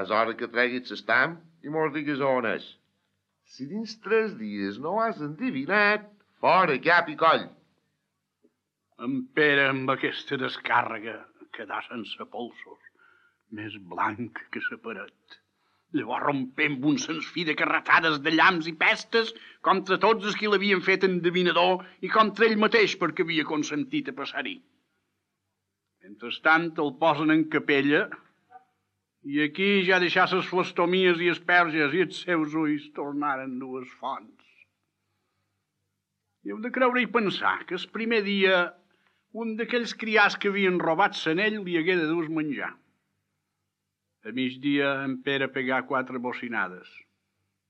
[0.00, 2.64] és hora que treguis l'estam i mos digues on és.
[3.52, 6.06] Si dins tres dies no has endivinat,
[6.40, 7.44] fora cap i coll.
[9.04, 11.18] En Pere amb aquesta descàrrega
[11.56, 12.80] quedà sense polsos,
[13.58, 15.38] més blanc que sa paret.
[15.92, 19.34] Llavors rompem un sens fi de carretades de llamps i pestes
[19.68, 24.16] contra tots els qui l'havien fet endevinador i contra ell mateix perquè havia consentit a
[24.16, 24.54] passar-hi.
[26.06, 28.06] Mentrestant el posen en capella
[29.22, 34.38] i aquí ja deixar ses flastomies i esperges i els seus ulls tornaren dues fonts.
[36.42, 38.62] I heu de creure i pensar que el primer dia
[39.42, 42.72] un d'aquells criats que havien robat l'anell li hagué de dur menjar.
[44.26, 46.90] A migdia en Pere pegà quatre bocinades.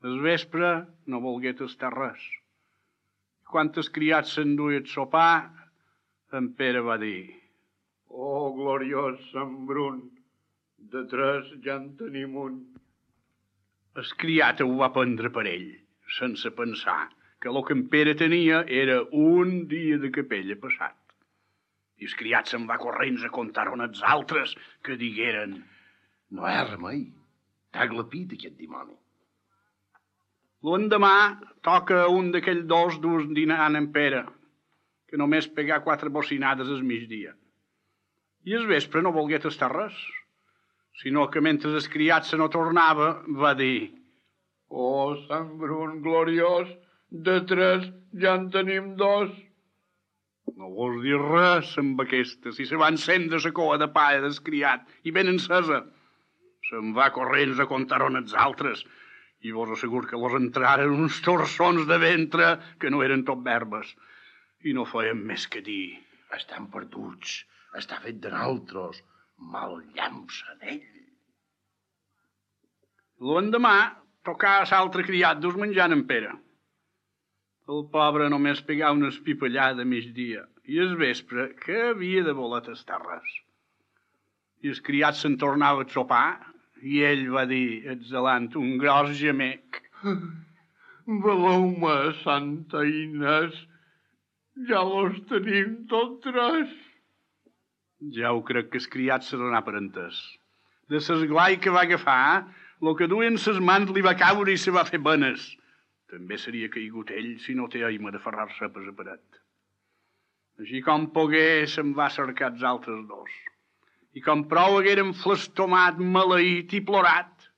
[0.03, 0.73] Al vespre
[1.07, 2.25] no volgué tastar res.
[3.53, 5.37] Quan els criats s'enduien a sopar,
[6.33, 7.29] en Pere va dir
[8.09, 10.03] Oh, gloriós Sant Brun,
[10.91, 12.61] de tres ja en tenim un.
[14.01, 15.69] El criat ho va prendre per ell,
[16.19, 17.03] sense pensar
[17.43, 20.97] que el que en Pere tenia era un dia de capella passat.
[21.99, 25.61] I el criat se'n va corrents a contar on els altres que digueren
[26.33, 27.03] No hi ha remei.
[27.73, 28.95] T'ha glapit aquest dimoni.
[30.65, 31.17] L'endemà
[31.67, 34.23] toca un d'aquells dos durs dinant en Pere,
[35.11, 37.35] que només pegà quatre bocinades al migdia.
[38.49, 39.99] I al vespre no volgué tastar res,
[41.01, 44.03] sinó que mentre el criat se no tornava va dir
[44.73, 46.69] Oh, Sant Brun gloriós,
[47.13, 47.91] de tres
[48.23, 49.29] ja en tenim dos.
[50.57, 54.39] No vols dir res amb aquesta, si se va encendre la coa de palla del
[54.47, 55.83] criat i ben encesa.
[56.71, 58.87] Se'n va corrents a contar on els altres
[59.45, 63.93] i vos assegur que los entraren uns torsons de ventre que no eren tot verbes
[64.65, 65.99] i no feien més que dir
[66.33, 67.43] Estan perduts,
[67.77, 69.03] està fet de naltros,
[69.55, 70.87] mal llamps en ell.
[73.23, 73.77] L'endemà
[74.27, 76.33] tocà a l'altre criat dus menjant en Pere.
[77.73, 82.63] El pobre només pegà una espipallada a migdia i es vespre que havia de voler
[82.67, 83.37] tastar res.
[84.63, 86.27] I el criat se'n tornava a sopar
[86.83, 89.83] i ell va dir, exhalant un gros gemec.
[91.27, 93.59] Valeu-me, Santa Inés,
[94.69, 96.75] ja los tenim tot tres.
[98.11, 100.19] Ja ho crec que el criat se donà per entès.
[100.91, 102.49] De l'esglai que va agafar,
[102.83, 105.45] lo que duien ses mans li va caure i se va fer benes.
[106.11, 109.23] També seria caigut ell si no té aima de ferrar-se per la paret.
[110.61, 113.31] Així com pogué, se'n va cercar els altres dos.
[114.19, 117.49] I com prou hagueren flastomat, maleït i plorat,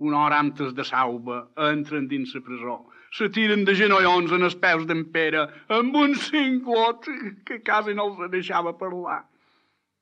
[0.00, 2.76] una hora antes de sauba, entren dins la presó,
[3.16, 5.46] se tiren de genollons en els peus d'en Pere,
[5.78, 7.08] amb un cinglot
[7.46, 9.22] que quasi no els deixava parlar.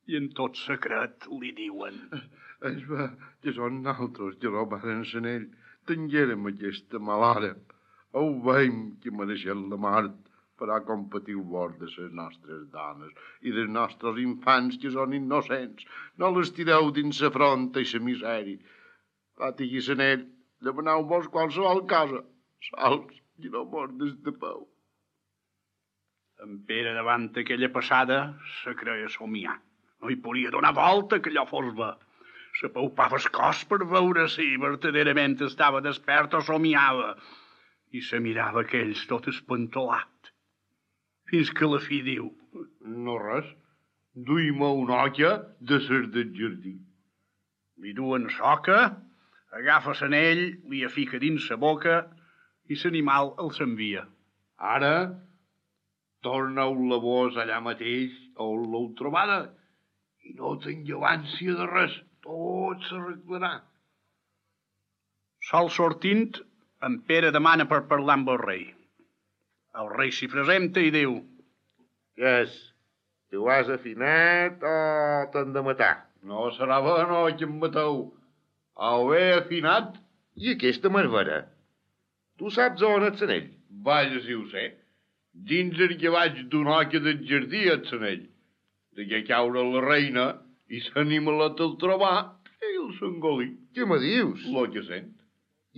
[0.08, 1.98] I en tot secret li diuen...
[2.68, 3.04] Es va,
[3.44, 5.44] que són naltros, que robaren en ell,
[5.90, 7.52] tinguérem aquesta malhora.
[8.18, 10.16] Ho veiem que mereixem la mort
[10.58, 13.12] per a competir vos de les nostres dones
[13.46, 15.86] i dels nostres infants que són innocents.
[16.18, 18.74] No les tireu dins la fronta i la misèria.
[19.38, 20.26] Pati i Sanell,
[20.66, 22.24] demaneu-vos qualsevol cosa,
[22.72, 24.66] sols i no mos destapeu.
[26.42, 28.18] En Pere, davant aquella passada,
[28.62, 29.58] se creia somiar.
[30.02, 31.90] No hi podia donar volta que allò fos bé.
[32.58, 37.12] Se paupava el cos per veure si verdaderament estava despert o somiava.
[37.94, 40.32] I se mirava aquells tot espantolat.
[41.30, 42.30] Fins que la fi diu...
[43.06, 43.48] No res.
[44.28, 45.32] Duim una olla
[45.70, 46.74] de ser del jardí.
[47.82, 48.78] Li duen soca,
[49.54, 52.00] agafa l'anell, li afica dins sa boca
[52.66, 54.06] i l'animal el s'envia.
[54.58, 54.94] Ara,
[56.26, 59.38] torneu la vos allà mateix on l'heu trobada
[60.28, 61.94] i no tingueu ànsia de res,
[62.26, 63.52] tot s'arreglarà.
[65.48, 66.40] Sol sortint,
[66.86, 68.64] en Pere demana per parlar amb el rei.
[69.80, 71.18] El rei s'hi presenta i diu...
[72.18, 72.56] Què és?
[73.32, 74.76] Tu has afinat o
[75.32, 75.94] t'han de matar?
[76.28, 78.00] No serà bo, no, que em mateu.
[78.88, 79.96] Ho he afinat.
[80.38, 81.42] I aquesta marvera?
[82.38, 83.48] Tu saps on ets en ell?
[83.86, 84.66] Vaja, si ho sé.
[85.50, 88.06] Dins el que vaig d'una oca del jardí ets en
[88.98, 89.04] ell.
[89.04, 90.26] De que caure la reina
[90.68, 92.16] i s'animalet el trobar
[92.58, 93.52] i el s'engolí.
[93.74, 94.42] Què me dius?
[94.50, 95.14] Lo que sent.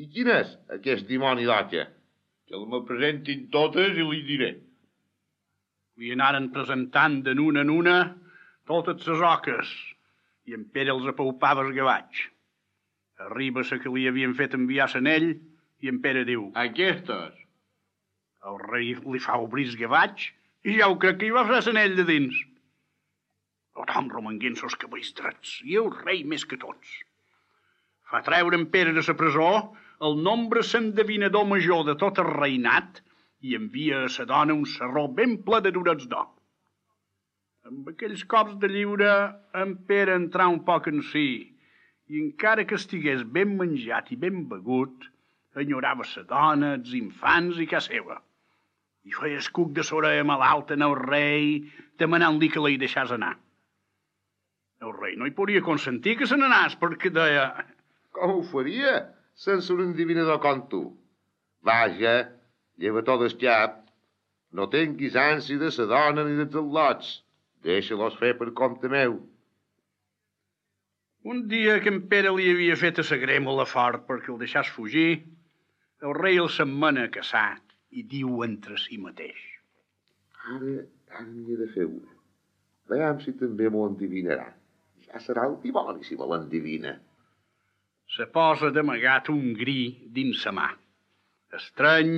[0.01, 1.87] I quin és aquest dimoni d'oca?
[2.49, 4.51] Que el me presentin totes i li diré.
[6.01, 7.97] Li anaren presentant de n'una en una
[8.67, 9.71] totes les oques
[10.49, 12.25] i en Pere els apaupava el gavatx.
[13.21, 15.35] Arriba la que li havien fet enviar l'anell
[15.85, 16.49] i en Pere diu...
[16.57, 17.37] Aquestes.
[18.49, 20.31] El rei li fa obrir el gavatx
[20.65, 22.39] i ja ho crec que hi va fer l'anell de dins.
[23.79, 26.97] Tothom romanguent sos cabells drets i el rei més que tots.
[28.11, 29.51] Fa treure en Pere de la presó
[30.09, 33.01] el nombre s'endevinador major de tot el reinat
[33.47, 36.29] i envia a sa dona un serró ben ple de durats d'or.
[37.69, 39.13] Amb aquells cops de lliure,
[39.63, 41.29] en Pere entrà un poc en si,
[42.11, 45.07] i encara que estigués ben menjat i ben begut,
[45.63, 48.17] enyorava sa dona, els infants i casa seva.
[49.05, 51.47] I feia escuc de s'orella malalta en el rei,
[52.03, 53.37] demanant-li que la hi deixàs anar.
[54.81, 57.47] El rei no hi podia consentir que se n'anàs, perquè deia...
[58.17, 58.95] Com ho faria,
[59.37, 60.81] sense un endivinador com tu?
[61.69, 62.15] Vaja,
[62.81, 63.83] lleva tot el cap.
[64.57, 67.11] No tinguis ànsia de sa dona ni dels al·lots.
[67.67, 69.19] Deixa-los fer per compte meu.
[71.29, 74.71] Un dia que en Pere li havia fet a sa grèmola fort perquè el deixàs
[74.73, 75.21] fugir,
[76.01, 79.37] el rei el s'emmena caçat i diu entre si mateix.
[80.55, 80.79] Ara,
[81.13, 82.17] ara n'hi he de fer una.
[82.89, 84.49] Veiem si també m'ho endivinarà.
[85.11, 86.95] Ja serà el me l'endivina.
[88.17, 90.69] Se posa d'amagat un gri dins sa mà.
[91.59, 92.15] Estrany,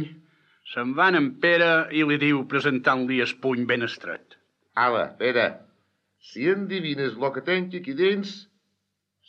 [0.72, 4.36] se'n va en Pere i li diu presentant-li el puny ben estret.
[4.74, 5.46] Ala, Pere,
[6.20, 8.32] si endivines lo que tenc aquí dins,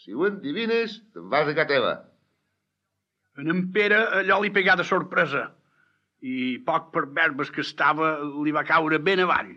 [0.03, 1.93] si ho endivines, te'n vas a casa teva.
[3.39, 5.49] En en Pere allò li pegà de sorpresa
[6.23, 9.55] i poc per verbes que estava li va caure ben avall.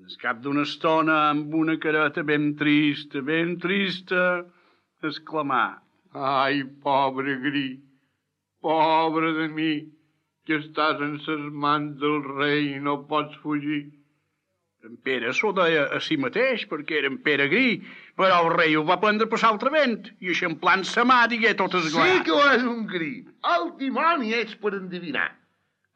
[0.00, 4.24] Al cap d'una estona, amb una careta ben trista, ben trista,
[5.04, 5.64] exclamà.
[6.16, 7.68] Ai, pobre gri,
[8.64, 9.72] pobre de mi,
[10.46, 13.82] que estàs en ses mans del rei i no pots fugir.
[14.88, 17.82] En Pere s'ho deia a si mateix, perquè era en Pere Gri,
[18.16, 22.08] però el rei ho va prendre per l'altre i eixamplant sa mà digué tot esglat.
[22.08, 23.12] Sí que ho és un gri.
[23.54, 25.28] El dimoni ets per endevinar.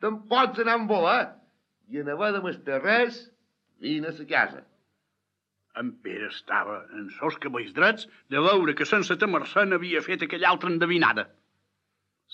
[0.04, 1.22] Te'n pots anar amb volar
[1.88, 3.30] i en haver de mestar res,
[3.84, 4.64] vine a sa casa.
[5.80, 10.50] En Pere estava en sos cabells drets de veure que sense temer-se n'havia fet aquella
[10.52, 11.24] altra endevinada.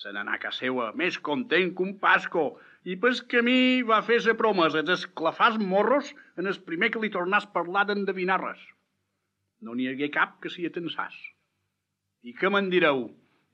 [0.00, 2.44] Se n'anà a casa seva més content que un pasco
[2.92, 7.48] i pel camí va fer la promesa d'esclafar morros en el primer que li tornàs
[7.56, 8.60] parlar d'endevinar res.
[9.64, 11.16] No n'hi hagué cap que s'hi atensàs.
[12.28, 13.08] I què me'n direu?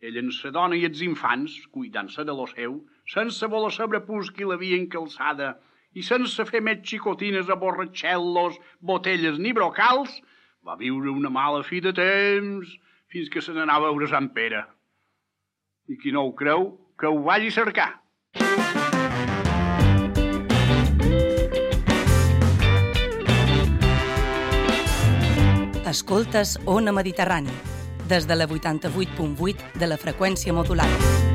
[0.07, 2.77] Ell en sa dona i els infants, cuidant-se de lo seu,
[3.15, 5.55] sense voler saber pus qui l'havien calçada
[5.97, 10.13] i sense fer més xicotines a borratxellos, botelles ni brocals,
[10.67, 12.73] va viure una mala fi de temps
[13.13, 14.67] fins que se n'anava a veure Sant Pere.
[15.89, 17.93] I qui no ho creu, que ho vagi a cercar.
[25.87, 27.55] Escoltes Ona Mediterrani,
[28.11, 31.26] des de la 88.8 de la freqüència modulada.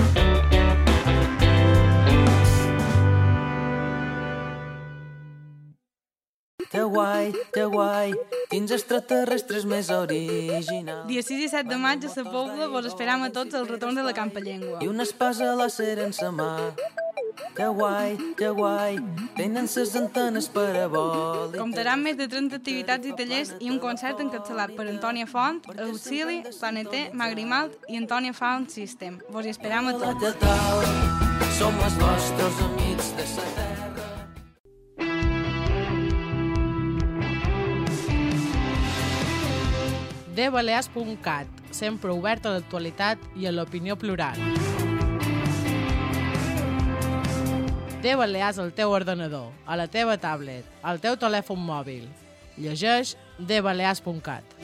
[6.69, 8.13] The guai, que guai,
[8.51, 11.07] quins extraterrestres més originals.
[11.09, 13.95] Dia 6 i 7 de maig a la Pobla vos esperam a tots el retorn
[13.95, 14.79] de la Campa Llengua.
[14.81, 16.51] I una espasa a la cera en sa mà.
[17.55, 18.99] Que guai, que guai,
[19.35, 21.59] tenen ses antenes parabòliques.
[21.59, 25.59] Comptarà amb més de 30 activitats i tallers i un concert encapçalat per Antònia Font,
[25.87, 29.19] Auxili, Planeter, Magrimalt i Antònia Found System.
[29.31, 30.39] Vos hi esperam a La tots.
[30.39, 33.70] que som els vostres amics de sa
[40.41, 40.49] terra.
[40.49, 44.37] dbalears.cat, sempre obert a l'actualitat i a l'opinió plural.
[48.01, 52.07] De Balears al teu ordenador, a la teva tablet, al teu telèfon mòbil.
[52.57, 54.57] Llegeix dbalears.cat.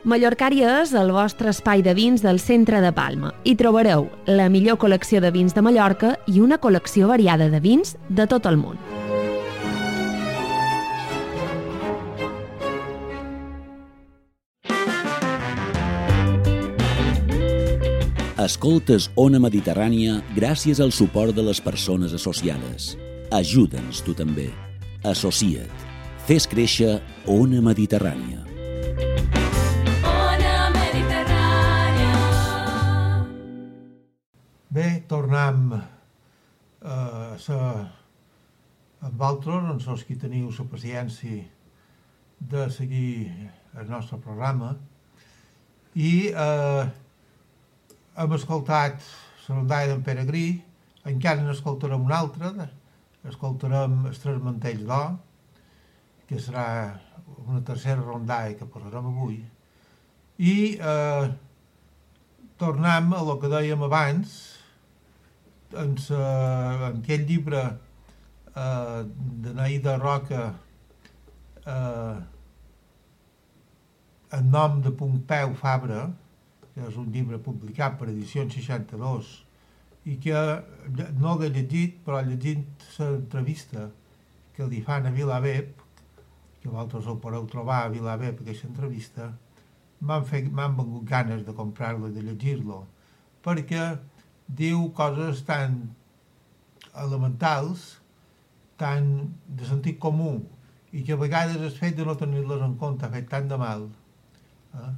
[0.00, 3.34] Mallorcària és el vostre espai de vins del centre de Palma.
[3.44, 7.98] Hi trobareu la millor col·lecció de vins de Mallorca i una col·lecció variada de vins
[8.08, 8.80] de tot el món.
[18.40, 22.94] Escoltes Ona Mediterrània gràcies al suport de les persones associades.
[23.30, 24.48] Ajuda'ns tu també.
[25.04, 25.68] Associa't.
[26.24, 28.46] Fes créixer Ona Mediterrània.
[34.70, 37.56] Bé, tornem eh, a sa,
[39.02, 41.40] amb vosaltres, doncs els que teniu la paciència
[42.52, 43.24] de seguir
[43.74, 44.68] el nostre programa.
[45.98, 46.84] I eh,
[48.14, 49.02] hem escoltat
[49.48, 50.44] la rondalla d'en Peregrí,
[51.14, 52.68] encara n'escoltarem una altra,
[53.26, 55.18] escoltarem els Tres Mantells d'Or,
[56.30, 56.68] que serà
[57.48, 59.42] una tercera rondalla que posarem avui,
[60.38, 61.26] i eh,
[62.62, 64.38] tornem a lo que dèiem abans,
[65.78, 66.20] en, sa,
[66.90, 67.62] en aquell llibre
[68.54, 69.02] eh,
[69.44, 70.42] de Naïda Roca
[71.66, 72.16] eh,
[74.38, 76.08] en nom de Pompeu Fabra,
[76.74, 79.30] que és un llibre publicat per edició 62
[80.10, 80.42] i que
[81.20, 82.64] no l'he llegit, però llegint
[82.98, 83.90] l'entrevista
[84.56, 85.82] que li fan a Vilavep,
[86.60, 89.30] que vosaltres ho podeu trobar a Vilavep, aquesta entrevista,
[90.00, 92.84] m'han vengut ganes de comprar-lo i de llegir-lo,
[93.44, 93.82] perquè
[94.56, 95.80] diu coses tan
[96.98, 98.00] elementals,
[98.80, 100.40] tan de sentit comú,
[100.92, 103.58] i que a vegades el fet de no tenir-les en compte ha fet tant de
[103.60, 103.86] mal.
[104.74, 104.92] Eh?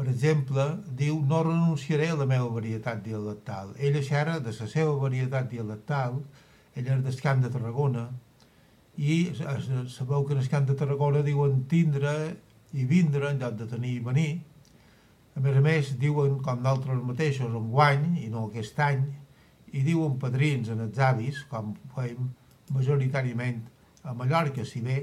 [0.00, 0.64] Per exemple,
[0.96, 3.74] diu, no renunciaré a la meva varietat dialectal.
[3.76, 6.22] Ella xerra de la seva varietat dialectal,
[6.74, 8.06] ella és del Camp de Tarragona,
[8.96, 9.18] i
[9.92, 12.14] sabeu que en el Camp de Tarragona diuen tindre
[12.72, 14.30] i vindre en lloc de tenir i venir.
[15.36, 19.04] A més a més, diuen, com d'altres mateixos, en guany, i no aquest any,
[19.72, 22.30] i diuen padrins en els avis, com fem
[22.74, 23.62] majoritàriament
[24.02, 24.98] a Mallorca, si bé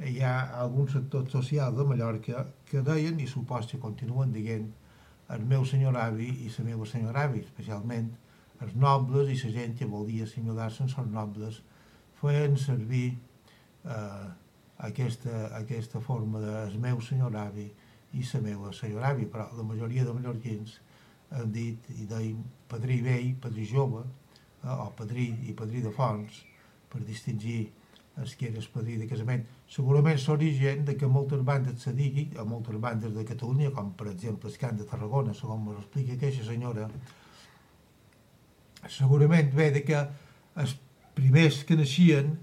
[0.00, 4.66] hi ha algun sector social de Mallorca que deien, i supos que continuen dient,
[5.34, 8.12] el meu senyor avi i la meva senyora avi, especialment
[8.64, 11.62] els nobles i la gent que volia assimilar-se en els nobles,
[12.20, 13.08] feien servir
[13.84, 14.28] eh,
[14.88, 17.66] aquesta, aquesta forma de el meu senyor avi
[18.16, 20.78] i la meva senyora avi, però la majoria de mallorquins
[21.36, 24.04] han dit i deien padrí vell, padrí jove,
[24.62, 26.44] eh, o padrí i padrí de fons,
[26.90, 27.66] per distingir
[28.16, 29.44] el que era el padrí de casament.
[29.68, 34.08] Segurament l'origen de que moltes bandes se digui, a moltes bandes de Catalunya, com per
[34.12, 36.88] exemple el Camp de Tarragona, segons m'ho explica aquesta senyora,
[38.88, 40.00] segurament ve de que
[40.62, 40.76] els
[41.16, 42.36] primers que naixien,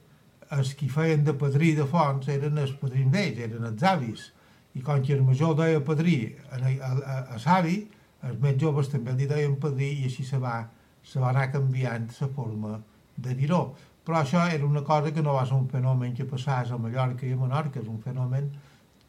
[0.54, 4.30] els que feien de padrí de fons, eren els padrins vells, eren els avis.
[4.74, 6.18] I com que el major deia padrí
[6.50, 7.78] a, a, a, a l'avi,
[8.26, 10.56] els més joves també li deien padrí i així se va,
[11.04, 12.78] se va anar canviant la forma
[13.18, 13.64] de dir-ho.
[14.04, 17.28] Però això era una cosa que no va ser un fenomen que passés a Mallorca
[17.28, 18.50] i a Menorca, és un fenomen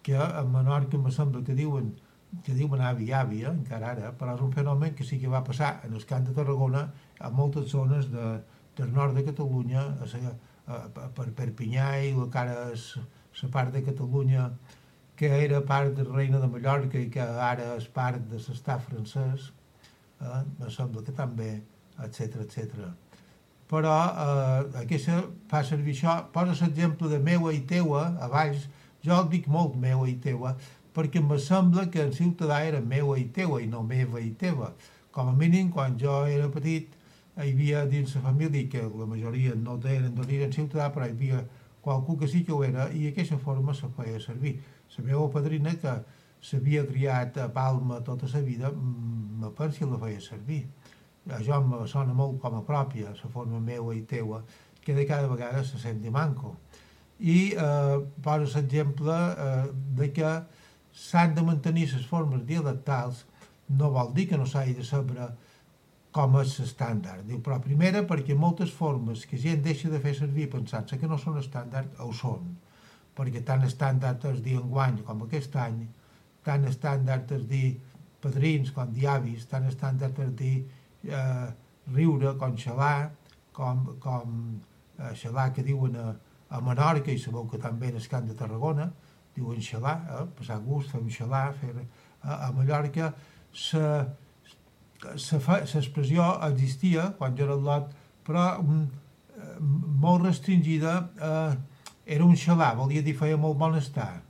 [0.05, 1.95] que a Menorca me sembla que diuen
[2.43, 5.81] que diuen avi àvia, encara ara, però és un fenomen que sí que va passar
[5.87, 6.89] en el Camp de Tarragona,
[7.21, 8.25] a moltes zones de,
[8.77, 12.89] del nord de Catalunya, a, a, a, per Perpinyà i el que ara és
[13.43, 14.49] la part de Catalunya
[15.17, 19.51] que era part del Reina de Mallorca i que ara és part de l'estat francès,
[20.21, 21.51] eh, me sembla que també,
[22.07, 22.89] etc etc.
[23.71, 28.67] Però eh, aquesta fa servir això, posa l'exemple de meua i teua, a baix,
[29.05, 30.57] jo el dic molt meua i teua,
[30.95, 34.73] perquè em sembla que en ciutadà era meua i teua i no meva i teva.
[35.15, 36.95] Com a mínim, quan jo era petit,
[37.35, 41.43] hi havia dins la família, que la majoria no eren d'origen ciutadà, però hi havia
[41.83, 44.55] qualcú que sí que ho era, i aquesta forma se feia servir.
[44.99, 45.95] La meva padrina, que
[46.45, 50.65] s'havia criat a Palma tota la vida, me pensi la feia servir.
[51.33, 54.43] Això em sona molt com a pròpia, la forma meva i teua,
[54.85, 56.57] que de cada vegada se senti manco.
[57.21, 59.71] I eh, posa l'exemple eh,
[60.01, 60.35] de que
[60.93, 63.25] s'han de mantenir les formes dialectals,
[63.69, 65.31] no vol dir que no s'hagi de saber
[66.15, 67.25] com és l'estàndard.
[67.27, 71.19] Diu, però primera perquè moltes formes que gent deixa de fer servir pensant-se que no
[71.19, 72.53] són estàndard, ho són.
[73.15, 75.85] Perquè tan estàndard és dir enguany com aquest any,
[76.45, 77.69] tan estàndard és dir
[78.25, 80.55] padrins com diavis, tan estàndard és dir
[81.09, 81.49] eh,
[81.95, 83.11] riure com xalar,
[83.53, 84.39] com, com
[84.99, 86.09] eh, xalar que diuen a,
[86.51, 88.91] a Menorca i sabeu que també en el camp de Tarragona,
[89.37, 91.73] diuen xalar, eh, passar gust, fer un xalar, fer,
[92.25, 93.13] a, a Mallorca,
[95.05, 97.93] l'expressió existia quan jo era al lot,
[98.27, 98.85] però mm,
[99.37, 99.57] eh,
[100.05, 101.74] molt restringida, eh,
[102.07, 104.23] era un xalar, volia dir feia molt bon estar,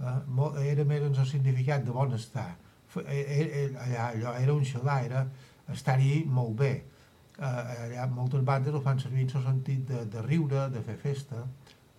[0.00, 2.50] eh, era més en el significat de bon estar.
[2.88, 5.26] Fe, eh, eh, allà, allò era un xalar, era
[5.72, 6.72] estar-hi molt bé.
[7.38, 10.96] Eh, allà moltes bandes ho fan servir en el sentit de, de riure, de fer
[11.00, 11.46] festa.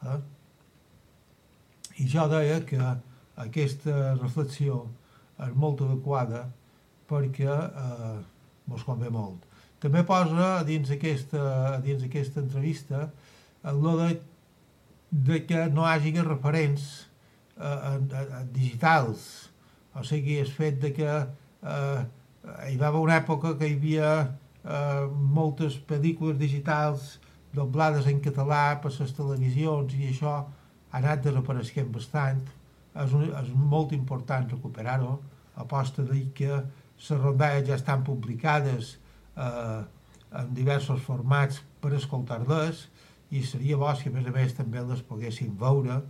[0.03, 0.19] Eh?
[2.03, 2.81] I jo deia que
[3.41, 4.83] aquesta reflexió
[5.41, 6.45] és molt adequada
[7.09, 8.19] perquè eh,
[8.69, 9.47] mos convé molt.
[9.83, 13.09] També posa dins aquesta, dins aquesta entrevista
[13.67, 14.07] el de,
[15.13, 17.07] de que no hagi referents
[17.61, 17.99] eh,
[18.51, 19.51] digitals,
[19.93, 21.99] o sigui, el fet de que eh,
[22.71, 25.05] hi va haver una època que hi havia eh,
[25.37, 27.19] moltes pel·lícules digitals
[27.53, 32.41] doblades en català per les televisions i això ha anat desapareixent bastant.
[32.97, 35.19] És, un, és molt important recuperar-ho.
[35.61, 38.95] Aposta de que les rondalles ja estan publicades
[39.37, 39.81] eh,
[40.41, 42.87] en diversos formats per escoltar-les
[43.33, 46.01] i seria bo si a més a més també les poguessin veure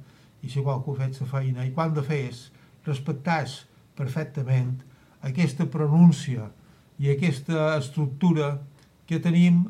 [0.44, 2.50] i si qualcú fet la feina i quan de fes
[2.88, 3.62] respectàs
[3.96, 4.76] perfectament
[5.30, 6.50] aquesta pronúncia
[7.00, 8.58] i aquesta estructura
[9.08, 9.64] que tenim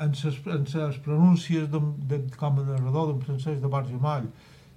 [0.00, 4.30] en les, en pronúncies de, de, com a narrador d'un francès de Borja Moll.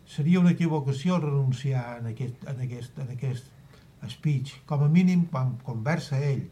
[0.09, 4.57] Seria una equivocació renunciar en aquest, en aquest, en aquest speech.
[4.67, 6.43] Com a mínim, quan conversa ell,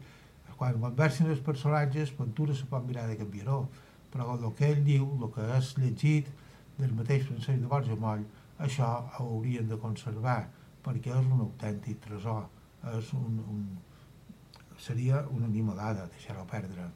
[0.56, 3.66] quan conversen els personatges, Ventura se pot mirar de canviar-ho,
[4.12, 6.28] però el que ell diu, el que és llegit
[6.78, 8.24] del mateix francès de Borja Moll,
[8.62, 8.88] això
[9.18, 10.42] ho haurien de conservar,
[10.84, 12.44] perquè és un autèntic tresor,
[12.92, 13.64] és un, un,
[14.78, 16.88] seria una animalada deixar-ho perdre.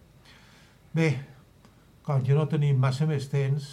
[0.95, 1.11] Bé,
[2.07, 3.69] com que no tenim massa més temps,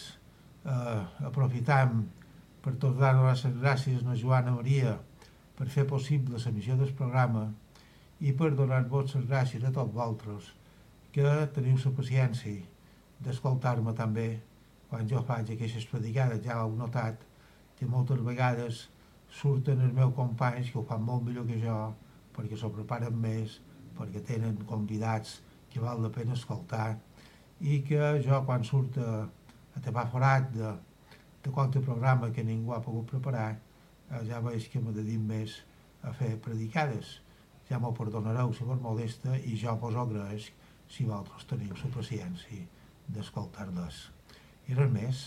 [0.65, 2.05] eh, aprofitam
[2.63, 4.95] per tornar-nos les gràcies a Joana Maria
[5.57, 7.49] per fer possible l'emissió del programa
[8.23, 10.53] i per donar-vos les gràcies a tots vosaltres
[11.13, 12.72] que teniu la paciència
[13.23, 14.27] d'escoltar-me també
[14.89, 17.23] quan jo faig aquestes predicades, ja heu notat
[17.77, 18.87] que moltes vegades
[19.33, 21.77] surten els meus companys que ho fan molt millor que jo
[22.35, 23.59] perquè s'ho preparen més,
[23.97, 25.39] perquè tenen convidats
[25.73, 26.91] que val la pena escoltar
[27.61, 29.23] i que jo quan surt a,
[29.73, 30.75] a tapar forat de,
[31.43, 35.57] de qualque programa que ningú ha pogut preparar eh, ja veig que m'he dedicat més
[36.03, 37.17] a fer predicades.
[37.69, 40.51] Ja m'ho perdonareu si vos molesta i jo vos agraeix
[40.91, 43.99] si vosaltres teniu la paciència d'escoltar-les.
[44.69, 45.23] I res més,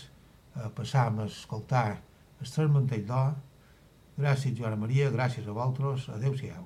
[0.55, 1.99] eh, passam a escoltar
[2.41, 3.35] el tres mantell d'or.
[4.17, 6.09] Gràcies, Joana Maria, gràcies a vosaltres.
[6.09, 6.65] Adéu-siau.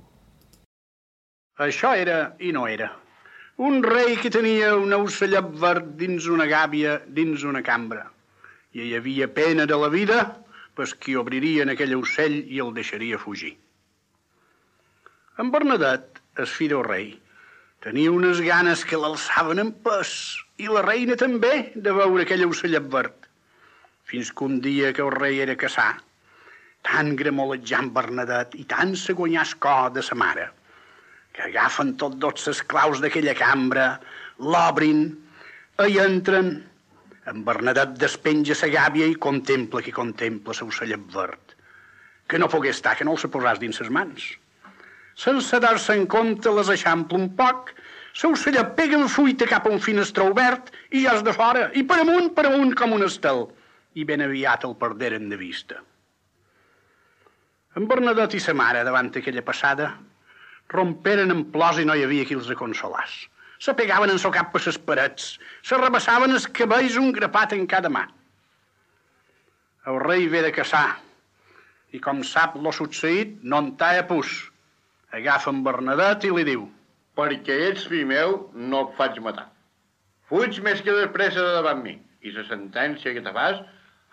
[1.60, 2.92] Això era i no era.
[3.58, 8.08] Un rei que tenia un ocellet verd dins una gàbia, dins una cambra.
[8.74, 10.22] I hi havia pena de la vida,
[10.76, 13.58] pues qui obriria en aquell ocell i el deixaria fugir.
[15.38, 17.12] En Bernadet, el fill del rei,
[17.82, 20.14] tenia unes ganes que l'alçaven en pes,
[20.62, 23.28] i la reina també, de veure aquell ocellet verd.
[24.06, 25.96] Fins que un dia que el rei era caçar,
[26.86, 30.50] tan gremolejant Bernadet i tan se guanyar cor de sa mare,
[31.34, 33.88] que agafen tots dos les claus d'aquella cambra,
[34.38, 35.08] l'obrin,
[35.82, 36.54] hi entren,
[37.32, 41.58] en Bernadet despenja sa gàbia i contempla que contempla l'ocellet verd,
[42.28, 44.32] que no pogués estar, que no el se posàs dins ses mans.
[45.22, 47.72] Sense dar-se en compte les eixampla un poc,
[48.24, 51.84] l'ocellet pega en fuita cap a un finestró obert i ja és de fora, i
[51.88, 53.46] per amunt, per amunt com un estel,
[53.94, 55.78] i ben aviat el perderen de vista.
[57.78, 59.92] En Bernadet i sa mare, davant aquella passada,
[60.74, 63.14] romperen en plors i no hi havia qui els consolàs.
[63.62, 67.68] Se pegaven en so cap per ses parets, se rebassaven els cabells un grapat en
[67.70, 68.08] cada mà.
[69.88, 70.98] El rei ve de caçar,
[71.94, 74.51] i com sap lo succeït, no en talla pus.
[75.18, 76.68] Agafa en Bernadet i li diu,
[77.20, 79.50] perquè ets fill meu, no et faig matar.
[80.32, 83.60] Fuig més que despressa de davant mi, i la sentència que te fas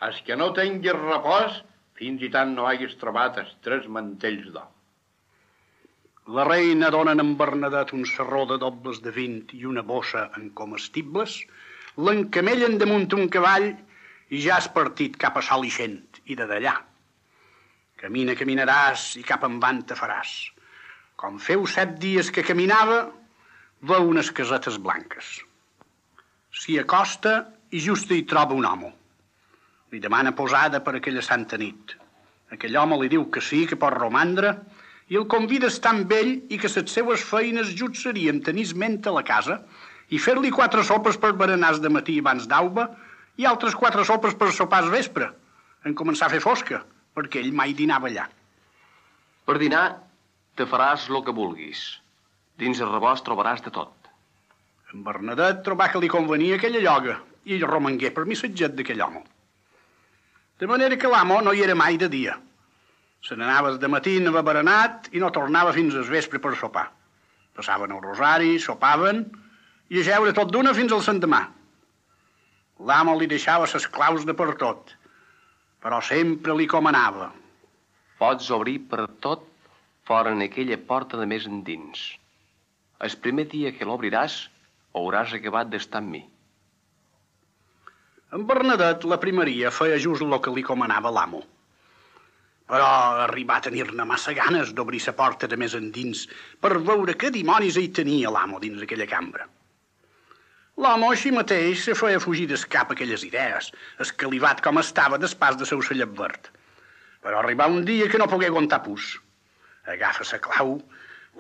[0.09, 1.61] és que no tinguis repòs
[1.99, 4.67] fins i tant no haguis trobat els tres mantells d'or.
[6.37, 10.51] La reina dona en Bernadet un serró de dobles de vint i una bossa en
[10.59, 11.39] comestibles,
[11.97, 16.75] l'encamellen damunt un cavall i ja has partit cap a Sol Ixent i de d'allà.
[18.03, 20.35] Camina, caminaràs i cap en van te faràs.
[21.19, 22.99] Com feu set dies que caminava,
[23.91, 25.41] veu unes casetes blanques.
[26.55, 27.33] S'hi acosta
[27.75, 28.93] i just hi troba un home.
[29.91, 31.97] Li demana posada per aquella santa nit.
[32.55, 34.55] Aquell home li diu que sí, que pot romandre,
[35.11, 38.71] i el convida a estar amb ell i que les seues feines just serien tenir
[38.79, 39.59] ment a la casa
[40.15, 42.93] i fer-li quatre sopes per berenars de matí abans d'auba
[43.43, 45.33] i altres quatre sopes per sopars vespre,
[45.83, 48.31] en començar a fer fosca, perquè ell mai dinava allà.
[49.49, 50.08] Per dinar
[50.59, 51.81] te faràs el que vulguis.
[52.59, 53.95] Dins el rebost trobaràs de tot.
[54.93, 59.23] En Bernadet trobà que li convenia aquella lloga i ell romangué per missatget d'aquell home.
[60.59, 62.35] De manera que l'amo no hi era mai de dia.
[63.23, 66.89] Se n'anava de matí a berenat i no tornava fins al vespre per sopar.
[67.55, 69.25] Passaven el rosari, sopaven
[69.91, 71.43] i a jeure tot d'una fins al sendemà.
[72.89, 74.95] L'amo li deixava ses claus de per tot,
[75.83, 77.33] però sempre li comanava.
[78.19, 79.48] Pots obrir per tot
[80.09, 82.07] fora en aquella porta de més endins.
[83.05, 84.41] El primer dia que l'obriràs,
[84.97, 86.23] hauràs acabat d'estar amb mi.
[88.37, 91.43] En Bernadet, la primeria, feia just el que li comanava l'amo.
[92.69, 92.89] Però
[93.27, 96.27] arribà a tenir-ne massa ganes d'obrir la porta de més endins
[96.65, 99.47] per veure què dimonis hi tenia l'amo dins aquella cambra.
[100.85, 103.73] L'home així mateix se feia fugir d'escap aquelles idees,
[104.05, 106.53] escalivat com estava despàs de seu cellet verd.
[107.25, 109.17] Però arribà un dia que no pogué aguantar pus.
[109.89, 110.77] Agafa sa clau,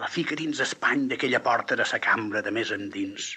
[0.00, 3.34] la fica dins espany d'aquella porta de sa cambra de més endins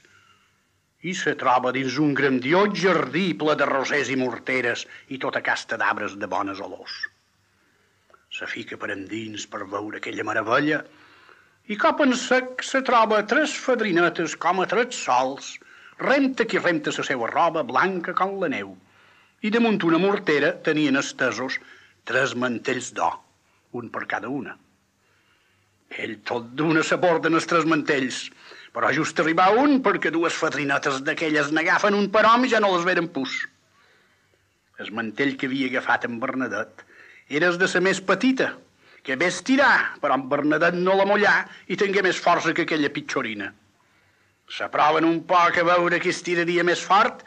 [1.09, 5.79] i se troba dins un grandiós jardí ple de rosers i morteres i tota casta
[5.81, 6.97] d'arbres de bones olors.
[8.31, 10.83] Se fica per endins per veure aquella meravella
[11.73, 15.55] i cop en sec se troba tres fadrinetes com a tres sols,
[16.05, 18.75] renta qui renta la seva roba blanca com la neu.
[19.41, 21.57] I damunt una mortera tenien estesos
[22.05, 23.17] tres mantells d'or,
[23.73, 24.53] un per cada una.
[25.99, 28.23] Ell tot d'una s'aborden els tres mantells,
[28.71, 32.71] però just arribar un perquè dues fadrinetes d'aquelles n'agafen un per home i ja no
[32.75, 33.33] les veren pus.
[34.79, 36.85] El mantell que havia agafat en Bernadet
[37.29, 38.53] era el de la més petita,
[39.03, 41.35] que ves tirar, però en Bernadet no la mollà
[41.67, 43.51] i tingué més força que aquella pitjorina.
[44.51, 47.23] S'aproven un poc a veure qui es tiraria més fort,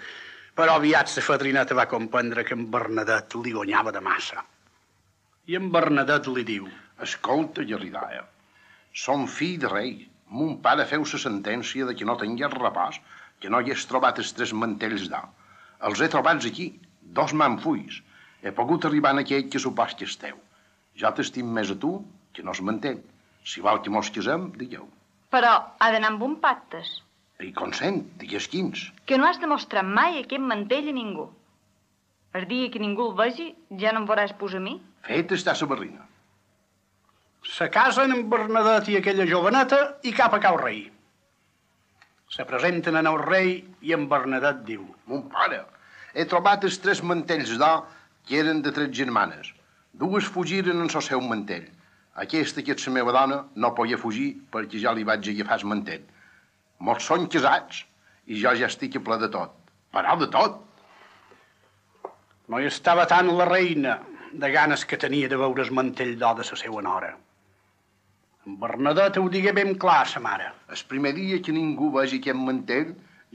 [0.55, 4.45] però aviat la fadrineta va comprendre que en Bernadet li guanyava de massa.
[5.47, 6.71] I en Bernadet li diu...
[7.05, 8.21] Escolta, Gerridaia,
[8.95, 9.95] som fill de rei.
[10.31, 13.01] Mon pare feu la sentència de que no tingués repòs,
[13.41, 15.29] que no hi has trobat els tres mantells d'or.
[15.85, 16.71] Els he trobats aquí,
[17.03, 18.01] dos manfulls.
[18.43, 20.39] He pogut arribar en aquell que supos que esteu.
[20.97, 21.97] Jo t'estim més a tu
[22.33, 23.03] que no es mantell.
[23.45, 24.87] Si vol que mos casem, digueu.
[25.35, 27.01] Però ha d'anar amb un pactes,
[27.43, 28.93] I consent, digues quins.
[29.07, 31.27] que no has de mostrar mai aquest mantell a ningú.
[32.33, 34.81] El dia que ningú el vegi, ja no em veuràs posar a mi.
[35.03, 36.07] Fet està sa barrina.
[37.45, 40.87] Se casen en Bernadet i aquella joveneta i cap a cau rei.
[42.33, 44.87] Se presenten en el rei i en Bernadet diu...
[45.07, 45.61] Mon pare,
[46.15, 47.85] he trobat els tres mantells d'or
[48.27, 49.53] que eren de tres germanes.
[49.93, 51.67] Dues fugiren en el seu mantell.
[52.25, 55.69] Aquesta, que és la meva dona, no podia fugir perquè ja li vaig agafar el
[55.75, 56.07] mantell.
[56.81, 57.85] Mos són casats
[58.27, 59.53] i jo ja estic a ple de tot.
[59.95, 60.57] Però de tot.
[62.49, 63.99] No hi estava tant la reina
[64.33, 67.13] de ganes que tenia de veure el mantell d'or de la seva nora.
[68.45, 70.51] En Bernadet ho digué ben clar a sa mare.
[70.69, 72.91] El primer dia que ningú vegi aquest mantell,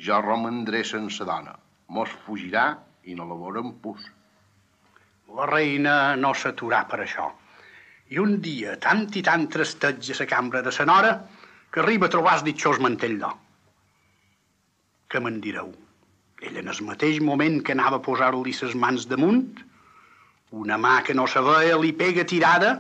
[0.08, 1.56] jo romandré sense dona.
[1.96, 2.66] Mos fugirà
[3.10, 4.06] i no la veurem pus.
[5.34, 7.26] La reina no s'aturà per això.
[8.14, 11.18] I un dia, tant i tant trasteig a la cambra de sa nora,
[11.74, 13.36] que arriba a trobar el ditxós mantell d'or.
[15.10, 15.74] Què me'n direu?
[16.46, 19.46] Ell en el mateix moment que anava a posar-li ses mans damunt,
[20.54, 22.76] una mà que no se veia li pega tirada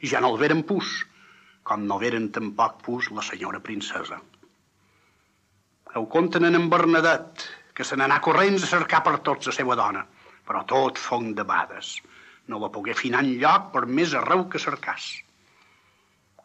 [0.00, 1.00] i ja no el veren pus,
[1.70, 4.16] com no veren tampoc pus la senyora princesa.
[5.94, 7.44] Ho conten en en Bernadet,
[7.74, 10.02] que se n'anà corrents a cercar per tots la seva dona,
[10.46, 11.92] però tot fong de bades.
[12.50, 15.06] No la pogué finar lloc per més arreu que cercàs.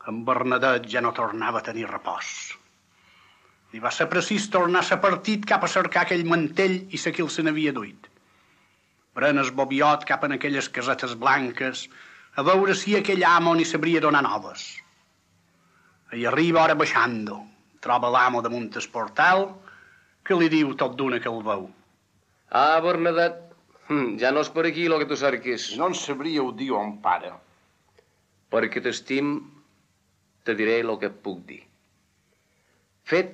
[0.05, 2.32] En Bernadet ja no tornava a tenir repòs.
[3.73, 7.26] Li va ser precís tornar a partit cap a cercar aquell mantell i sa qui
[7.26, 8.11] el se n'havia duit.
[9.17, 11.88] Pren el bobiot cap en aquelles casetes blanques
[12.36, 14.85] a veure si aquell amo ni sabria donar noves.
[16.14, 17.39] I arriba ara baixando.
[17.82, 19.47] Troba l'amo damunt el portal
[20.26, 21.66] que li diu tot d'una que el veu.
[22.49, 23.41] Ah, Bernadet,
[23.89, 25.72] hm, ja no és per aquí el que tu cerques.
[25.78, 27.34] No en sabríeu dir on pare.
[28.53, 29.38] Perquè t'estim
[30.45, 31.64] te diré el que et puc dir.
[33.06, 33.34] Fet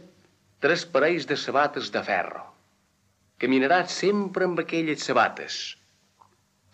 [0.64, 2.46] tres parells de sabates de ferro.
[3.42, 5.62] Caminaràs sempre amb aquelles sabates.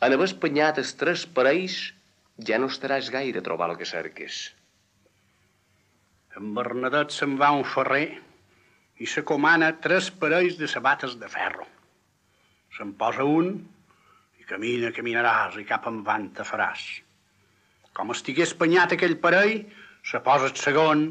[0.02, 1.78] En haver espanyat els tres parells,
[2.50, 4.42] ja no estaràs gaire a trobar el que cerques.
[6.38, 8.06] En Bernadet se'n va un ferrer
[9.02, 11.66] i se comana tres parells de sabates de ferro.
[12.78, 13.48] Se'n posa un
[14.38, 16.84] i camina, caminaràs i cap en van te faràs.
[17.98, 19.64] Com estigués espanyat aquell parell,
[20.06, 21.08] se posa el segon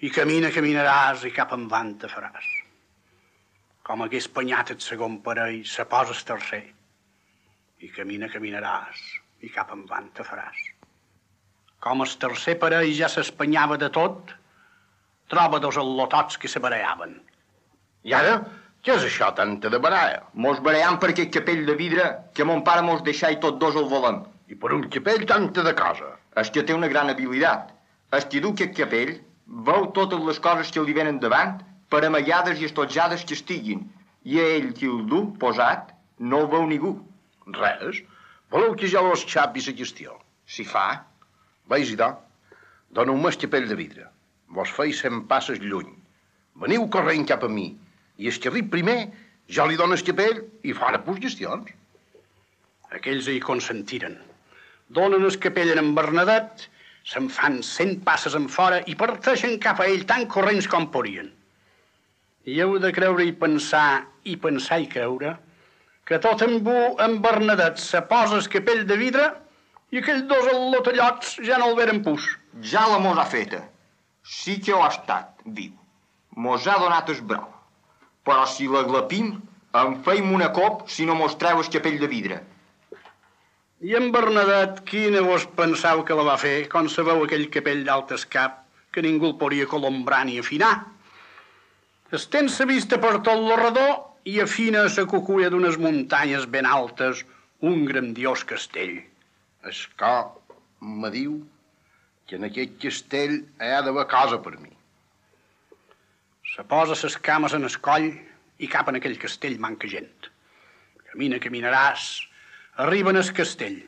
[0.00, 2.46] i camina, caminaràs i cap en van te faràs.
[3.84, 6.62] Com hagués espanyat el segon parell, se posa el tercer
[7.84, 9.04] i camina, caminaràs
[9.44, 10.64] i cap en van te faràs.
[11.84, 14.32] Com el tercer parell ja s'espanyava de tot,
[15.32, 17.16] troba dos al·lotots que se barallaven.
[18.04, 18.34] I ara,
[18.84, 20.24] què és això, tanta de baralla?
[20.44, 23.78] Mos barallam per aquest capell de vidre que mon pare mos deixà i tots dos
[23.80, 24.18] el volem.
[24.52, 26.10] I per un capell tanta de cosa?
[26.42, 27.70] És que té una gran habilitat.
[28.12, 29.14] El que du aquest capell
[29.68, 31.56] veu totes les coses que li venen davant
[31.88, 33.86] per amagades i estotjades que estiguin.
[34.24, 36.92] I a ell qui el du, posat, no el veu ningú.
[37.56, 38.02] Res.
[38.52, 40.18] Voleu que jo vos xapi la qüestió?
[40.44, 40.86] Si fa.
[41.72, 42.12] Veus, idò?
[42.92, 44.10] Doneu-me el capell de vidre.
[44.54, 45.90] Vos feis cent passes lluny.
[46.62, 47.72] Veniu corrent cap a mi.
[48.22, 48.98] I el que arrib primer,
[49.50, 51.72] jo li dono el capell i fora pus gestions.
[52.94, 54.14] Aquells hi consentiren.
[54.94, 56.68] Donen el capell en Bernadet,
[57.04, 61.32] se'n fan cent passes en fora i parteixen cap a ell tan corrents com podien.
[62.46, 65.34] I heu de creure i pensar, i pensar i creure,
[66.06, 69.30] que tot en bu en Bernadet se posa el capell de vidre
[69.90, 72.28] i aquells dos al·lotallots ja no el veren pus.
[72.62, 73.64] Ja la mos ha feta.
[74.24, 75.74] Sí que ho ha estat, viu.
[76.40, 77.50] Mos ha donat el brau.
[78.24, 79.34] Però si la glapim,
[79.76, 82.40] en feim una cop si no mos treu el capell de vidre.
[83.84, 88.14] I en Bernadet, quina vos pensau que la va fer quan sabeu aquell capell d'alt
[88.32, 88.62] cap
[88.94, 90.74] que ningú el podia colombrar ni afinar?
[92.14, 93.94] Estén sa vista per tot l'orredor
[94.24, 97.24] i afina sa cuculla d'unes muntanyes ben altes
[97.60, 99.02] un grandiós castell.
[99.68, 100.30] El cor
[100.80, 101.42] me diu
[102.28, 104.72] que en aquest castell hi ha d'haver cosa per mi.
[106.54, 108.08] Se posa ses cames en el coll
[108.62, 110.30] i cap en aquell castell manca gent.
[111.10, 112.06] Camina, caminaràs,
[112.84, 113.80] arriba en el castell.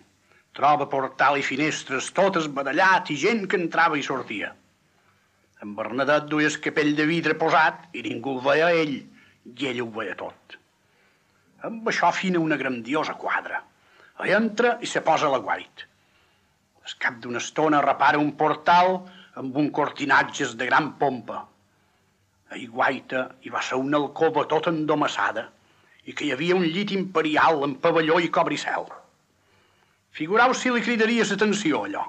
[0.56, 4.52] Troba portal i finestres, tot esbadallat i gent que entrava i sortia.
[5.62, 8.96] En Bernadet duia el capell de vidre posat i ningú el veia ell,
[9.46, 10.56] i ell ho veia tot.
[11.64, 13.62] Amb això fina una grandiosa quadra.
[14.24, 15.86] Hi entra i se posa a la guait.
[16.86, 18.92] Al cap d'una estona repara un portal
[19.40, 21.38] amb un cortinatges de gran pompa.
[22.54, 25.42] A guaita hi va ser una alcova tota endomassada
[26.06, 28.86] i que hi havia un llit imperial amb pavelló i cobricel.
[30.18, 32.04] Figurau si li cridaries atenció, allò.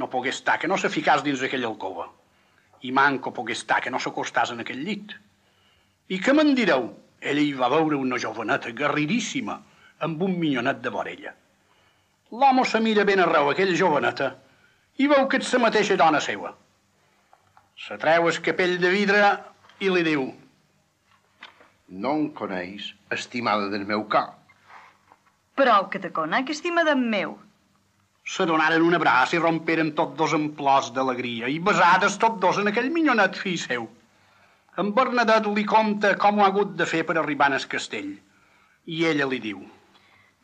[0.00, 2.06] No pogués estar que no se ficàs dins aquella alcova.
[2.88, 5.12] I manco pogués estar que no s'acostàs en aquell llit.
[6.08, 6.88] I què me'n direu?
[7.20, 9.58] Ella hi va veure una joveneta garridíssima
[10.08, 11.34] amb un minyonet de vorella.
[12.30, 14.32] L'home se mira ben arreu aquella joveneta
[15.00, 16.50] i veu que és la mateixa dona seva.
[17.86, 19.22] Se treu el capell de vidre
[19.80, 20.26] i li diu
[22.02, 24.34] No em coneix, estimada del meu cor.
[25.56, 27.38] Prou que te conec, estimada meu.
[28.28, 32.60] Se donaren un abraç i romperen tots dos en plors d'alegria i besades tots dos
[32.60, 33.88] en aquell minyonet fill seu.
[34.76, 38.12] En Bernadet li conta com ho ha hagut de fer per arribar al castell.
[38.84, 39.64] I ella li diu...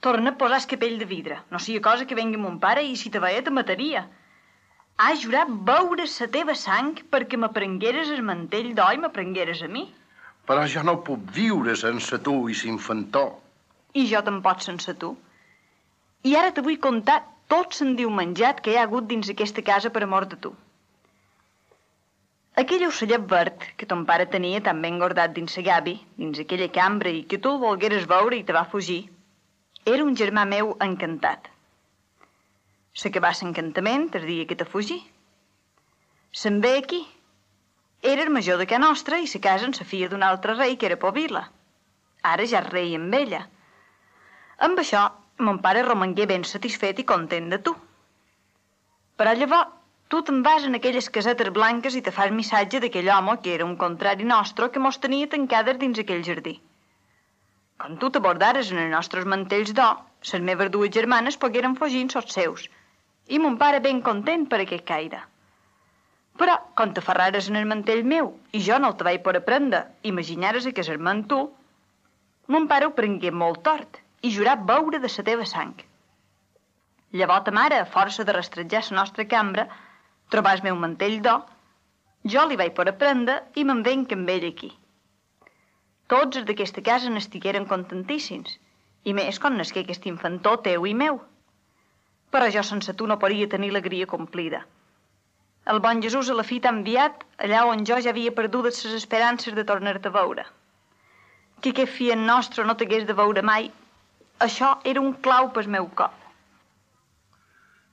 [0.05, 1.39] Torna a posar el capell de vidre.
[1.51, 4.05] No sigui cosa que vengui mon pare i si te veia te mataria.
[5.01, 9.87] Ha jurat veure la teva sang perquè m'aprengueres el mantell d'oi i m'aprengueres a mi.
[10.49, 13.25] Però jo no puc viure sense tu i s'infantó.
[13.95, 15.15] I jo tampoc sense tu.
[16.29, 19.91] I ara te vull contar tot diu menjat que hi ha hagut dins aquesta casa
[19.91, 20.53] per amor de tu.
[22.63, 26.69] Aquell ocellet verd que ton pare tenia tan ben guardat dins la gavi, dins aquella
[26.77, 29.01] cambra i que tu el volgueres veure i te va fugir,
[29.85, 31.51] era un germà meu encantat.
[33.01, 35.03] S'acabà l'encantament el dia que te fugir.
[36.43, 37.03] Se'n ve aquí.
[38.13, 40.77] Era el major de ca nostra i se casa amb la filla d'un altre rei
[40.77, 41.45] que era Povila.
[42.33, 43.45] Ara ja és rei amb ella.
[44.69, 45.05] Amb això,
[45.39, 47.77] mon pare romangué ben satisfet i content de tu.
[49.21, 49.73] Però llavors,
[50.09, 53.69] tu te'n vas en aquelles casetes blanques i te fas missatge d'aquell home que era
[53.69, 56.61] un contrari nostre que mos tenia tancades dins aquell jardí.
[57.83, 62.37] Quan tu t'abordares en els nostres mantells d'or, les meves dues germanes pogueren fugir sots
[62.39, 62.67] seus,
[63.35, 65.23] i mon pare ben content per aquest caire.
[66.39, 69.39] Però, quan te ferrares en el mantell meu i jo no el te vaig por
[69.39, 71.41] aprendre, imaginares a casar-me tu,
[72.55, 75.75] mon pare ho prengué molt tort i jurà veure de la teva sang.
[77.19, 79.69] Llavors ta mare, a força de rastrejar la nostra cambra,
[80.31, 81.45] trobar el meu mantell d'or,
[82.35, 84.73] jo li vaig per aprendre i me'n venc amb ell aquí.
[86.13, 88.59] Tots els d'aquesta casa n'estigueren contentíssims,
[89.09, 91.21] i més quan nasqué aquest infantó teu i meu.
[92.33, 94.65] Però jo sense tu no podria tenir l'alegria complida.
[95.73, 98.99] El bon Jesús a la fi t'ha enviat allà on jo ja havia perdut les
[98.99, 100.45] esperances de tornar-te a veure.
[101.61, 103.71] Que aquest fill nostre no t'hagués de veure mai,
[104.47, 106.13] això era un clau pel meu cor.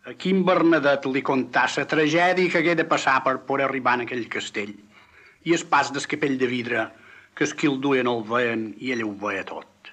[0.04, 4.08] A quin Bernadet li contà la tragèdia que hagué de passar per poder arribar en
[4.08, 4.74] aquell castell
[5.46, 6.88] i el pas d'escapell de vidre
[7.36, 9.92] que els qui el duien el veien i ell ho veia tot.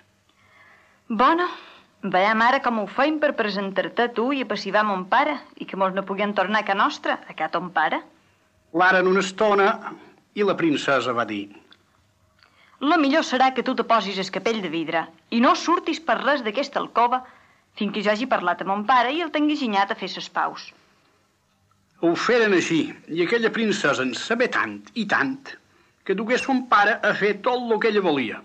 [1.08, 1.46] Bona,
[2.02, 5.66] veiem ara com ho feim per presentar-te a tu i a passivar mon pare i
[5.68, 8.02] que mos no puguem tornar a ca nostra, a ca ton pare.
[8.74, 9.70] L'aren una estona
[10.34, 11.46] i la princesa va dir
[12.80, 15.00] Lo millor serà que tu te posis el capell de vidre
[15.34, 17.24] i no surtis per res d'aquesta alcova
[17.78, 20.28] fins que jo hagi parlat amb mon pare i el tingui ginyat a fer ses
[20.30, 20.68] paus.
[21.98, 25.40] Ho feren així, i aquella princesa en saber tant i tant
[26.08, 28.38] que dugués son pare a fer tot el que ella volia,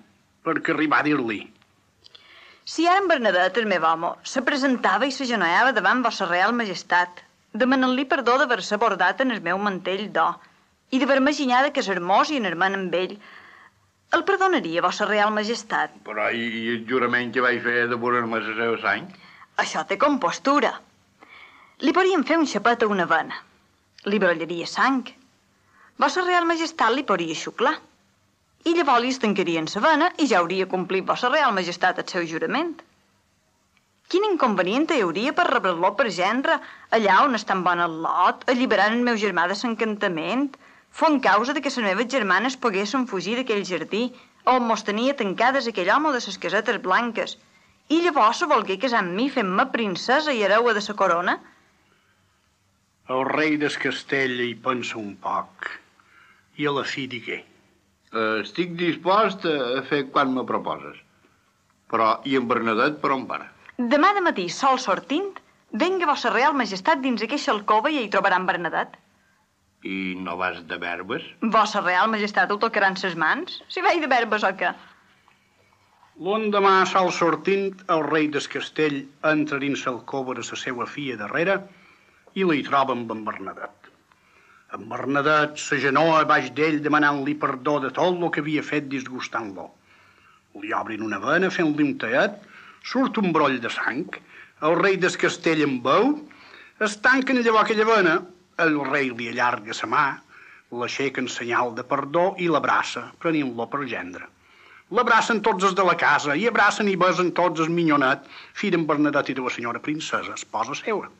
[0.44, 1.38] perquè arribar a dir-li.
[2.68, 7.22] Si ara en Bernadet, el meu home, se presentava i s'agenollava davant vossa real majestat,
[7.64, 10.44] demanant-li perdó d'haver-se abordat en el meu mantell d'or
[10.92, 13.16] i d'haver-me ginyada que és hermós i enerment amb ell,
[14.14, 15.96] el perdonaria vossa real majestat.
[16.04, 19.08] Però i, i el jurament que vaig fer de voler-me la seva sang?
[19.64, 20.76] Això té compostura.
[21.80, 23.40] Li podríem fer un xapet a una vena.
[24.12, 25.06] Li brollaria sang.
[26.02, 27.76] Vossa real majestat li podria xuclar.
[28.66, 32.26] I llavors li estancarien la vena i ja hauria complit vossa real majestat el seu
[32.32, 32.74] jurament.
[34.10, 36.58] Quin inconvenient hi hauria per rebre-lo per gendre
[36.98, 40.50] allà on està en bon el lot, alliberant el meu germà de s'encantament,
[40.90, 44.04] fon causa de que les meves germanes poguessin fugir d'aquell jardí
[44.56, 47.38] on mos tenia tancades aquell home de les casetes blanques
[47.90, 51.38] i llavors se volgué casar amb mi fent-me princesa i hereua de sa corona?
[53.14, 55.83] El rei del castell hi pensa un poc
[56.58, 57.42] i a la fi digué.
[58.14, 61.00] Uh, estic dispost a fer quan me proposes.
[61.90, 63.50] Però, i en Bernadet per on para?
[63.78, 65.32] Demà de matí, sol sortint,
[65.84, 68.98] venga vossa real majestat dins aquesta alcova i hi trobaran Bernadet.
[69.84, 71.26] I no vas de verbes?
[71.56, 73.60] Vossa real majestat ho tocaran ses mans?
[73.68, 74.72] Si vaig de verbes o què?
[76.24, 79.00] L'endemà, sol sortint, el rei del castell
[79.30, 81.58] entra dins l'alcova de la seva filla darrere
[82.38, 83.83] i li troba amb en Bernadet.
[84.74, 89.68] En Bernadet s'agenoa baix d'ell demanant-li perdó de tot el que havia fet disgustant-lo.
[90.62, 92.40] Li obrin una vena fent-li un teat,
[92.92, 94.08] surt un broll de sang,
[94.66, 96.10] el rei del castell en veu,
[96.88, 98.16] es tanquen llavors aquella vena,
[98.66, 100.08] el rei li allarga sa mà,
[100.82, 104.26] l'aixeca en senyal de perdó i l'abraça, prenint-lo per gendre.
[104.90, 108.26] L'abracen tots els de la casa i abracen i besen tots els minyonet,
[108.58, 111.14] fill d'en Bernadet i de la senyora princesa, esposa seva.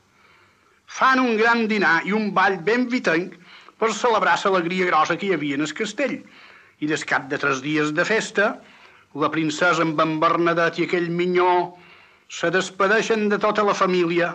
[0.98, 3.38] Fan un gran dinar i un ball ben vitenc
[3.78, 6.18] per celebrar l'alegria grossa que hi havia en el castell.
[6.80, 8.56] I des cap de tres dies de festa,
[9.14, 11.74] la princesa amb en Bernadet i aquell minyó
[12.28, 14.32] se despedeixen de tota la família,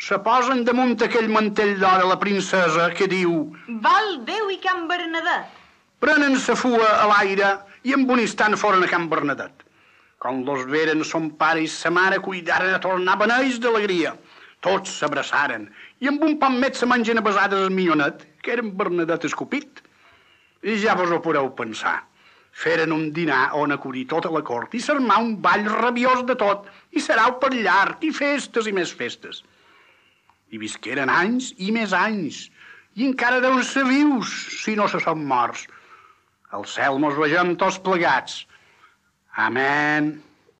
[0.00, 3.52] se posen damunt aquell mantell d'or a la princesa que diu
[3.84, 5.50] Val Déu i Can Bernadet!
[6.02, 7.52] Prenen sa fua a l'aire
[7.86, 9.52] i en un instant foren a Can Bernadet.
[10.18, 14.16] Quan los veren son pare i sa mare cuidaren a tornar beneix d'alegria.
[14.62, 15.68] Tots s'abraçaren
[16.02, 19.26] i amb un pan met se mengen a besades el minyonet, que era en Bernadet
[19.28, 19.82] escopit.
[20.62, 22.00] I ja vos ho podeu pensar.
[22.52, 26.66] Feren un dinar on acudir tota la cort i s'armà un ball rabiós de tot
[26.92, 29.40] i serà per llarg i festes i més festes.
[30.52, 32.44] I visqueren anys i més anys
[33.00, 35.64] i encara deuen ser vius si no se són morts.
[36.52, 38.42] Al cel mos vegem tots plegats.
[39.46, 40.12] Amén.